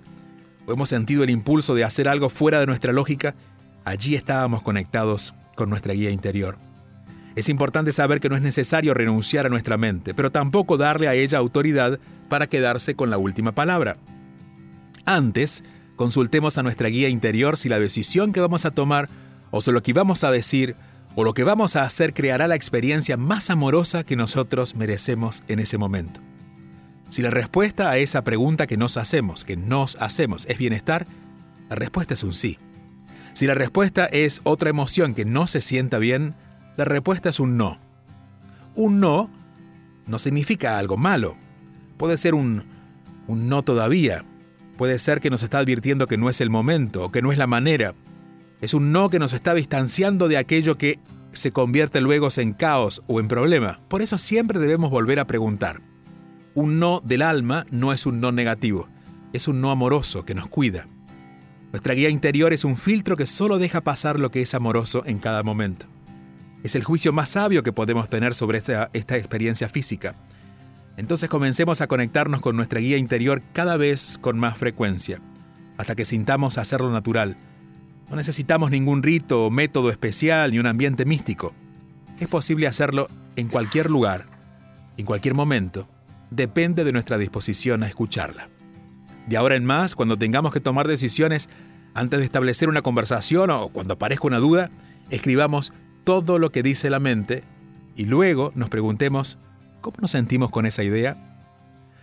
o 0.67 0.73
hemos 0.73 0.87
sentido 0.87 1.23
el 1.23 1.31
impulso 1.31 1.73
de 1.73 1.83
hacer 1.83 2.07
algo 2.07 2.29
fuera 2.29 2.59
de 2.59 2.67
nuestra 2.67 2.93
lógica, 2.93 3.33
allí 3.85 4.13
estábamos 4.13 4.61
conectados 4.61 5.33
con 5.55 5.71
nuestra 5.71 5.93
guía 5.95 6.11
interior. 6.11 6.59
Es 7.35 7.49
importante 7.49 7.91
saber 7.91 8.19
que 8.19 8.29
no 8.29 8.35
es 8.35 8.43
necesario 8.43 8.93
renunciar 8.93 9.47
a 9.47 9.49
nuestra 9.49 9.77
mente, 9.77 10.13
pero 10.13 10.31
tampoco 10.31 10.77
darle 10.77 11.07
a 11.07 11.15
ella 11.15 11.39
autoridad 11.39 11.99
para 12.29 12.45
quedarse 12.45 12.93
con 12.93 13.09
la 13.09 13.17
última 13.17 13.53
palabra. 13.53 13.97
Antes, 15.05 15.63
consultemos 15.95 16.59
a 16.59 16.63
nuestra 16.63 16.89
guía 16.89 17.09
interior 17.09 17.57
si 17.57 17.67
la 17.67 17.79
decisión 17.79 18.31
que 18.31 18.41
vamos 18.41 18.65
a 18.65 18.71
tomar, 18.71 19.09
o 19.49 19.59
si 19.59 19.71
lo 19.71 19.81
que 19.81 19.93
vamos 19.93 20.23
a 20.23 20.29
decir, 20.29 20.75
o 21.15 21.23
lo 21.23 21.33
que 21.33 21.43
vamos 21.43 21.75
a 21.75 21.83
hacer 21.83 22.13
creará 22.13 22.47
la 22.47 22.55
experiencia 22.55 23.17
más 23.17 23.49
amorosa 23.49 24.03
que 24.03 24.15
nosotros 24.15 24.75
merecemos 24.75 25.43
en 25.47 25.59
ese 25.59 25.77
momento. 25.77 26.21
Si 27.09 27.21
la 27.21 27.29
respuesta 27.29 27.89
a 27.89 27.97
esa 27.97 28.23
pregunta 28.23 28.67
que 28.67 28.77
nos 28.77 28.97
hacemos, 28.97 29.43
que 29.43 29.57
nos 29.57 29.97
hacemos, 29.97 30.45
es 30.47 30.57
bienestar, 30.57 31.05
la 31.69 31.75
respuesta 31.75 32.13
es 32.13 32.23
un 32.23 32.33
sí. 32.33 32.57
Si 33.33 33.47
la 33.47 33.53
respuesta 33.53 34.05
es 34.05 34.41
otra 34.43 34.69
emoción 34.69 35.13
que 35.13 35.25
no 35.25 35.47
se 35.47 35.61
sienta 35.61 35.99
bien, 35.99 36.35
la 36.77 36.85
respuesta 36.85 37.29
es 37.29 37.39
un 37.39 37.57
no. 37.57 37.77
Un 38.75 38.99
no 38.99 39.29
no 40.07 40.19
significa 40.19 40.77
algo 40.77 40.97
malo. 40.97 41.35
Puede 41.97 42.17
ser 42.17 42.33
un, 42.33 42.63
un 43.27 43.47
no 43.47 43.63
todavía. 43.63 44.25
Puede 44.77 44.99
ser 44.99 45.21
que 45.21 45.29
nos 45.29 45.43
está 45.43 45.59
advirtiendo 45.59 46.07
que 46.07 46.17
no 46.17 46.29
es 46.29 46.41
el 46.41 46.49
momento 46.49 47.05
o 47.05 47.11
que 47.11 47.21
no 47.21 47.31
es 47.31 47.37
la 47.37 47.47
manera 47.47 47.93
es 48.61 48.75
un 48.75 48.91
no 48.91 49.09
que 49.09 49.19
nos 49.19 49.33
está 49.33 49.55
distanciando 49.55 50.27
de 50.27 50.37
aquello 50.37 50.77
que 50.77 50.99
se 51.31 51.51
convierte 51.51 51.99
luego 51.99 52.27
en 52.37 52.53
caos 52.53 53.01
o 53.07 53.19
en 53.19 53.27
problema. 53.27 53.81
Por 53.87 54.01
eso 54.01 54.17
siempre 54.17 54.59
debemos 54.59 54.91
volver 54.91 55.19
a 55.19 55.25
preguntar. 55.25 55.81
Un 56.53 56.79
no 56.79 57.01
del 57.03 57.23
alma 57.23 57.65
no 57.71 57.91
es 57.91 58.05
un 58.05 58.21
no 58.21 58.31
negativo, 58.31 58.87
es 59.33 59.47
un 59.47 59.61
no 59.61 59.71
amoroso 59.71 60.25
que 60.25 60.35
nos 60.35 60.47
cuida. 60.47 60.87
Nuestra 61.71 61.93
guía 61.93 62.09
interior 62.09 62.53
es 62.53 62.63
un 62.65 62.77
filtro 62.77 63.15
que 63.15 63.25
solo 63.25 63.57
deja 63.57 63.81
pasar 63.81 64.19
lo 64.19 64.29
que 64.29 64.41
es 64.41 64.53
amoroso 64.53 65.03
en 65.05 65.17
cada 65.17 65.41
momento. 65.41 65.87
Es 66.63 66.75
el 66.75 66.83
juicio 66.83 67.13
más 67.13 67.29
sabio 67.29 67.63
que 67.63 67.73
podemos 67.73 68.09
tener 68.09 68.35
sobre 68.35 68.59
esta, 68.59 68.91
esta 68.93 69.17
experiencia 69.17 69.69
física. 69.69 70.15
Entonces 70.97 71.29
comencemos 71.29 71.81
a 71.81 71.87
conectarnos 71.87 72.41
con 72.41 72.55
nuestra 72.57 72.81
guía 72.81 72.97
interior 72.97 73.41
cada 73.53 73.77
vez 73.77 74.19
con 74.19 74.37
más 74.37 74.57
frecuencia, 74.57 75.21
hasta 75.77 75.95
que 75.95 76.05
sintamos 76.05 76.57
hacerlo 76.57 76.91
natural 76.91 77.37
no 78.11 78.17
necesitamos 78.17 78.71
ningún 78.71 79.03
rito 79.03 79.45
o 79.45 79.49
método 79.49 79.89
especial 79.89 80.51
ni 80.51 80.59
un 80.59 80.67
ambiente 80.67 81.05
místico. 81.05 81.53
Es 82.19 82.27
posible 82.27 82.67
hacerlo 82.67 83.07
en 83.37 83.47
cualquier 83.47 83.89
lugar, 83.89 84.25
en 84.97 85.05
cualquier 85.05 85.33
momento. 85.33 85.87
Depende 86.29 86.83
de 86.83 86.91
nuestra 86.91 87.17
disposición 87.17 87.83
a 87.83 87.87
escucharla. 87.87 88.49
De 89.27 89.37
ahora 89.37 89.55
en 89.55 89.63
más, 89.63 89.95
cuando 89.95 90.17
tengamos 90.17 90.51
que 90.51 90.59
tomar 90.59 90.89
decisiones, 90.89 91.47
antes 91.93 92.19
de 92.19 92.25
establecer 92.25 92.67
una 92.67 92.81
conversación 92.81 93.49
o 93.49 93.69
cuando 93.69 93.93
aparezca 93.93 94.27
una 94.27 94.39
duda, 94.39 94.71
escribamos 95.09 95.71
todo 96.03 96.37
lo 96.37 96.51
que 96.51 96.63
dice 96.63 96.89
la 96.89 96.99
mente 96.99 97.45
y 97.95 98.03
luego 98.05 98.51
nos 98.55 98.67
preguntemos, 98.67 99.37
¿cómo 99.79 99.95
nos 100.01 100.11
sentimos 100.11 100.51
con 100.51 100.65
esa 100.65 100.83
idea? 100.83 101.15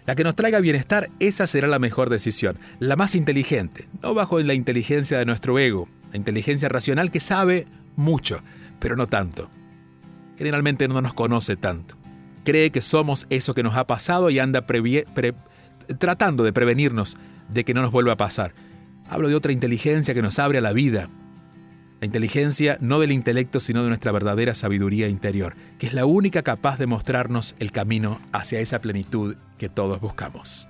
La 0.06 0.14
que 0.14 0.24
nos 0.24 0.36
traiga 0.36 0.60
bienestar, 0.60 1.10
esa 1.20 1.46
será 1.46 1.68
la 1.68 1.78
mejor 1.78 2.08
decisión, 2.08 2.58
la 2.78 2.96
más 2.96 3.14
inteligente, 3.14 3.90
no 4.02 4.14
bajo 4.14 4.40
la 4.40 4.54
inteligencia 4.54 5.18
de 5.18 5.26
nuestro 5.26 5.58
ego, 5.58 5.86
la 6.10 6.16
inteligencia 6.16 6.68
racional 6.68 7.10
que 7.10 7.20
sabe 7.20 7.66
mucho, 7.96 8.40
pero 8.78 8.96
no 8.96 9.06
tanto. 9.06 9.50
Generalmente 10.36 10.88
no 10.88 11.00
nos 11.00 11.14
conoce 11.14 11.56
tanto. 11.56 11.96
Cree 12.44 12.70
que 12.70 12.80
somos 12.80 13.26
eso 13.30 13.54
que 13.54 13.62
nos 13.62 13.76
ha 13.76 13.86
pasado 13.86 14.30
y 14.30 14.38
anda 14.38 14.64
tratando 15.98 16.44
de 16.44 16.52
prevenirnos 16.52 17.16
de 17.48 17.64
que 17.64 17.74
no 17.74 17.82
nos 17.82 17.92
vuelva 17.92 18.12
a 18.12 18.16
pasar. 18.16 18.54
Hablo 19.08 19.28
de 19.28 19.34
otra 19.34 19.52
inteligencia 19.52 20.14
que 20.14 20.22
nos 20.22 20.38
abre 20.38 20.58
a 20.58 20.62
la 20.62 20.72
vida. 20.72 21.08
La 22.00 22.06
inteligencia 22.06 22.78
no 22.80 23.00
del 23.00 23.10
intelecto, 23.10 23.58
sino 23.58 23.82
de 23.82 23.88
nuestra 23.88 24.12
verdadera 24.12 24.54
sabiduría 24.54 25.08
interior, 25.08 25.56
que 25.78 25.88
es 25.88 25.94
la 25.94 26.06
única 26.06 26.42
capaz 26.42 26.78
de 26.78 26.86
mostrarnos 26.86 27.56
el 27.58 27.72
camino 27.72 28.20
hacia 28.32 28.60
esa 28.60 28.80
plenitud 28.80 29.36
que 29.58 29.68
todos 29.68 30.00
buscamos. 30.00 30.68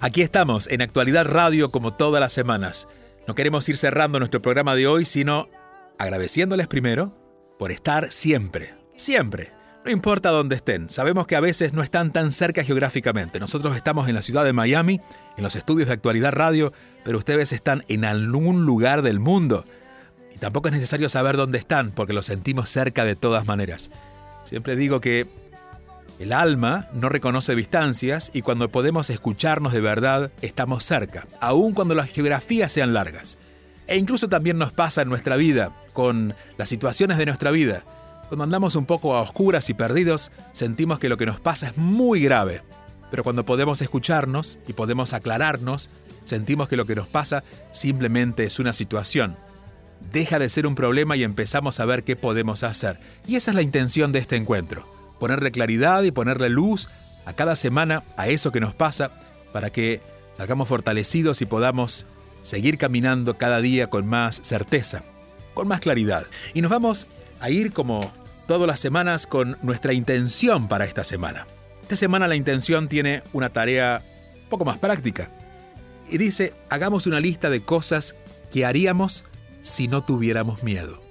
Aquí 0.00 0.20
estamos 0.20 0.68
en 0.68 0.82
Actualidad 0.82 1.26
Radio 1.26 1.70
como 1.70 1.94
todas 1.94 2.20
las 2.20 2.32
semanas. 2.32 2.86
No 3.28 3.34
queremos 3.34 3.68
ir 3.68 3.76
cerrando 3.76 4.18
nuestro 4.18 4.40
programa 4.40 4.74
de 4.74 4.86
hoy, 4.86 5.04
sino 5.04 5.50
agradeciéndoles 5.98 6.66
primero 6.66 7.12
por 7.58 7.70
estar 7.70 8.10
siempre, 8.10 8.74
siempre, 8.96 9.52
no 9.84 9.90
importa 9.90 10.30
dónde 10.30 10.56
estén. 10.56 10.88
Sabemos 10.88 11.26
que 11.26 11.36
a 11.36 11.40
veces 11.40 11.74
no 11.74 11.82
están 11.82 12.10
tan 12.10 12.32
cerca 12.32 12.64
geográficamente. 12.64 13.38
Nosotros 13.38 13.76
estamos 13.76 14.08
en 14.08 14.14
la 14.14 14.22
ciudad 14.22 14.46
de 14.46 14.54
Miami, 14.54 15.02
en 15.36 15.44
los 15.44 15.56
estudios 15.56 15.88
de 15.88 15.94
actualidad 15.94 16.32
radio, 16.32 16.72
pero 17.04 17.18
ustedes 17.18 17.52
están 17.52 17.84
en 17.88 18.06
algún 18.06 18.64
lugar 18.64 19.02
del 19.02 19.20
mundo. 19.20 19.66
Y 20.34 20.38
tampoco 20.38 20.68
es 20.68 20.74
necesario 20.74 21.10
saber 21.10 21.36
dónde 21.36 21.58
están, 21.58 21.90
porque 21.90 22.14
los 22.14 22.24
sentimos 22.24 22.70
cerca 22.70 23.04
de 23.04 23.14
todas 23.14 23.44
maneras. 23.46 23.90
Siempre 24.44 24.74
digo 24.74 25.02
que 25.02 25.26
el 26.18 26.32
alma 26.32 26.88
no 26.92 27.08
reconoce 27.08 27.54
distancias 27.54 28.30
y 28.34 28.42
cuando 28.42 28.68
podemos 28.68 29.08
escucharnos 29.08 29.72
de 29.72 29.80
verdad 29.80 30.32
estamos 30.42 30.84
cerca, 30.84 31.28
aun 31.40 31.74
cuando 31.74 31.94
las 31.94 32.10
geografías 32.10 32.72
sean 32.72 32.92
largas. 32.92 33.38
E 33.86 33.96
incluso 33.96 34.28
también 34.28 34.58
nos 34.58 34.72
pasa 34.72 35.02
en 35.02 35.08
nuestra 35.08 35.36
vida, 35.36 35.70
con 35.92 36.34
las 36.56 36.68
situaciones 36.68 37.18
de 37.18 37.26
nuestra 37.26 37.52
vida. 37.52 37.84
Cuando 38.28 38.44
andamos 38.44 38.74
un 38.74 38.84
poco 38.84 39.14
a 39.14 39.22
oscuras 39.22 39.70
y 39.70 39.74
perdidos, 39.74 40.32
sentimos 40.52 40.98
que 40.98 41.08
lo 41.08 41.16
que 41.16 41.24
nos 41.24 41.40
pasa 41.40 41.68
es 41.68 41.76
muy 41.76 42.20
grave. 42.20 42.62
Pero 43.10 43.22
cuando 43.22 43.46
podemos 43.46 43.80
escucharnos 43.80 44.58
y 44.66 44.74
podemos 44.74 45.14
aclararnos, 45.14 45.88
sentimos 46.24 46.68
que 46.68 46.76
lo 46.76 46.84
que 46.84 46.96
nos 46.96 47.06
pasa 47.06 47.44
simplemente 47.72 48.44
es 48.44 48.58
una 48.58 48.74
situación. 48.74 49.36
Deja 50.12 50.38
de 50.38 50.50
ser 50.50 50.66
un 50.66 50.74
problema 50.74 51.16
y 51.16 51.22
empezamos 51.22 51.80
a 51.80 51.86
ver 51.86 52.04
qué 52.04 52.16
podemos 52.16 52.64
hacer. 52.64 53.00
Y 53.26 53.36
esa 53.36 53.52
es 53.52 53.54
la 53.54 53.62
intención 53.62 54.12
de 54.12 54.18
este 54.18 54.36
encuentro 54.36 54.97
ponerle 55.18 55.50
claridad 55.50 56.02
y 56.02 56.10
ponerle 56.10 56.48
luz 56.48 56.88
a 57.24 57.32
cada 57.32 57.56
semana 57.56 58.04
a 58.16 58.28
eso 58.28 58.52
que 58.52 58.60
nos 58.60 58.74
pasa 58.74 59.10
para 59.52 59.70
que 59.70 60.00
salgamos 60.36 60.68
fortalecidos 60.68 61.42
y 61.42 61.46
podamos 61.46 62.06
seguir 62.42 62.78
caminando 62.78 63.36
cada 63.36 63.60
día 63.60 63.90
con 63.90 64.06
más 64.06 64.40
certeza, 64.42 65.02
con 65.54 65.68
más 65.68 65.80
claridad. 65.80 66.26
Y 66.54 66.62
nos 66.62 66.70
vamos 66.70 67.06
a 67.40 67.50
ir 67.50 67.72
como 67.72 68.00
todas 68.46 68.66
las 68.66 68.80
semanas 68.80 69.26
con 69.26 69.58
nuestra 69.62 69.92
intención 69.92 70.68
para 70.68 70.84
esta 70.84 71.04
semana. 71.04 71.46
Esta 71.82 71.96
semana 71.96 72.28
la 72.28 72.36
intención 72.36 72.88
tiene 72.88 73.22
una 73.32 73.50
tarea 73.50 74.02
un 74.42 74.48
poco 74.48 74.64
más 74.64 74.78
práctica. 74.78 75.30
Y 76.08 76.18
dice, 76.18 76.54
hagamos 76.70 77.06
una 77.06 77.20
lista 77.20 77.50
de 77.50 77.60
cosas 77.60 78.14
que 78.50 78.64
haríamos 78.64 79.24
si 79.60 79.88
no 79.88 80.02
tuviéramos 80.02 80.62
miedo. 80.62 81.07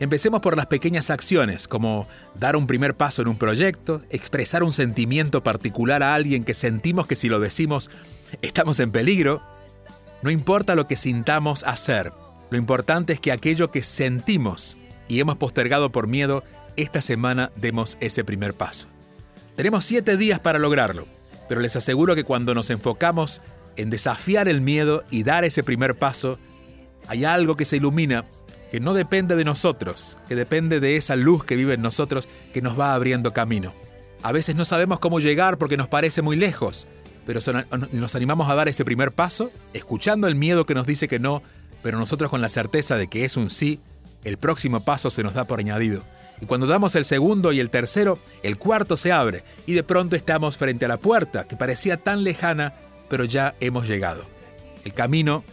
Empecemos 0.00 0.40
por 0.40 0.56
las 0.56 0.66
pequeñas 0.66 1.10
acciones, 1.10 1.68
como 1.68 2.06
dar 2.34 2.56
un 2.56 2.66
primer 2.66 2.94
paso 2.94 3.22
en 3.22 3.28
un 3.28 3.38
proyecto, 3.38 4.02
expresar 4.10 4.62
un 4.62 4.72
sentimiento 4.72 5.42
particular 5.42 6.02
a 6.02 6.14
alguien 6.14 6.44
que 6.44 6.54
sentimos 6.54 7.06
que 7.06 7.16
si 7.16 7.28
lo 7.28 7.40
decimos 7.40 7.90
estamos 8.42 8.80
en 8.80 8.90
peligro. 8.90 9.42
No 10.22 10.30
importa 10.30 10.74
lo 10.74 10.86
que 10.88 10.96
sintamos 10.96 11.64
hacer, 11.64 12.12
lo 12.50 12.58
importante 12.58 13.12
es 13.12 13.20
que 13.20 13.32
aquello 13.32 13.70
que 13.70 13.82
sentimos 13.82 14.76
y 15.08 15.20
hemos 15.20 15.36
postergado 15.36 15.90
por 15.90 16.06
miedo, 16.06 16.44
esta 16.76 17.00
semana 17.00 17.50
demos 17.56 17.96
ese 18.00 18.24
primer 18.24 18.54
paso. 18.54 18.88
Tenemos 19.56 19.84
siete 19.84 20.16
días 20.16 20.40
para 20.40 20.58
lograrlo, 20.58 21.06
pero 21.48 21.60
les 21.60 21.76
aseguro 21.76 22.14
que 22.14 22.24
cuando 22.24 22.54
nos 22.54 22.70
enfocamos 22.70 23.42
en 23.76 23.90
desafiar 23.90 24.48
el 24.48 24.60
miedo 24.60 25.04
y 25.10 25.24
dar 25.24 25.44
ese 25.44 25.62
primer 25.62 25.96
paso, 25.96 26.38
hay 27.06 27.24
algo 27.24 27.56
que 27.56 27.64
se 27.64 27.76
ilumina 27.76 28.24
que 28.74 28.80
no 28.80 28.92
depende 28.92 29.36
de 29.36 29.44
nosotros, 29.44 30.18
que 30.28 30.34
depende 30.34 30.80
de 30.80 30.96
esa 30.96 31.14
luz 31.14 31.44
que 31.44 31.54
vive 31.54 31.74
en 31.74 31.80
nosotros 31.80 32.26
que 32.52 32.60
nos 32.60 32.76
va 32.76 32.92
abriendo 32.92 33.32
camino. 33.32 33.72
A 34.20 34.32
veces 34.32 34.56
no 34.56 34.64
sabemos 34.64 34.98
cómo 34.98 35.20
llegar 35.20 35.58
porque 35.58 35.76
nos 35.76 35.86
parece 35.86 36.22
muy 36.22 36.34
lejos, 36.34 36.88
pero 37.24 37.38
nos 37.92 38.16
animamos 38.16 38.50
a 38.50 38.54
dar 38.56 38.66
ese 38.66 38.84
primer 38.84 39.12
paso, 39.12 39.52
escuchando 39.74 40.26
el 40.26 40.34
miedo 40.34 40.66
que 40.66 40.74
nos 40.74 40.88
dice 40.88 41.06
que 41.06 41.20
no, 41.20 41.40
pero 41.84 42.00
nosotros 42.00 42.30
con 42.30 42.40
la 42.40 42.48
certeza 42.48 42.96
de 42.96 43.06
que 43.06 43.24
es 43.24 43.36
un 43.36 43.48
sí, 43.48 43.78
el 44.24 44.38
próximo 44.38 44.84
paso 44.84 45.08
se 45.08 45.22
nos 45.22 45.34
da 45.34 45.44
por 45.44 45.60
añadido. 45.60 46.02
Y 46.40 46.46
cuando 46.46 46.66
damos 46.66 46.96
el 46.96 47.04
segundo 47.04 47.52
y 47.52 47.60
el 47.60 47.70
tercero, 47.70 48.18
el 48.42 48.58
cuarto 48.58 48.96
se 48.96 49.12
abre 49.12 49.44
y 49.66 49.74
de 49.74 49.84
pronto 49.84 50.16
estamos 50.16 50.56
frente 50.56 50.86
a 50.86 50.88
la 50.88 50.98
puerta 50.98 51.44
que 51.44 51.56
parecía 51.56 51.96
tan 51.96 52.24
lejana, 52.24 52.74
pero 53.08 53.22
ya 53.22 53.54
hemos 53.60 53.86
llegado. 53.86 54.26
El 54.84 54.94
camino, 54.94 55.44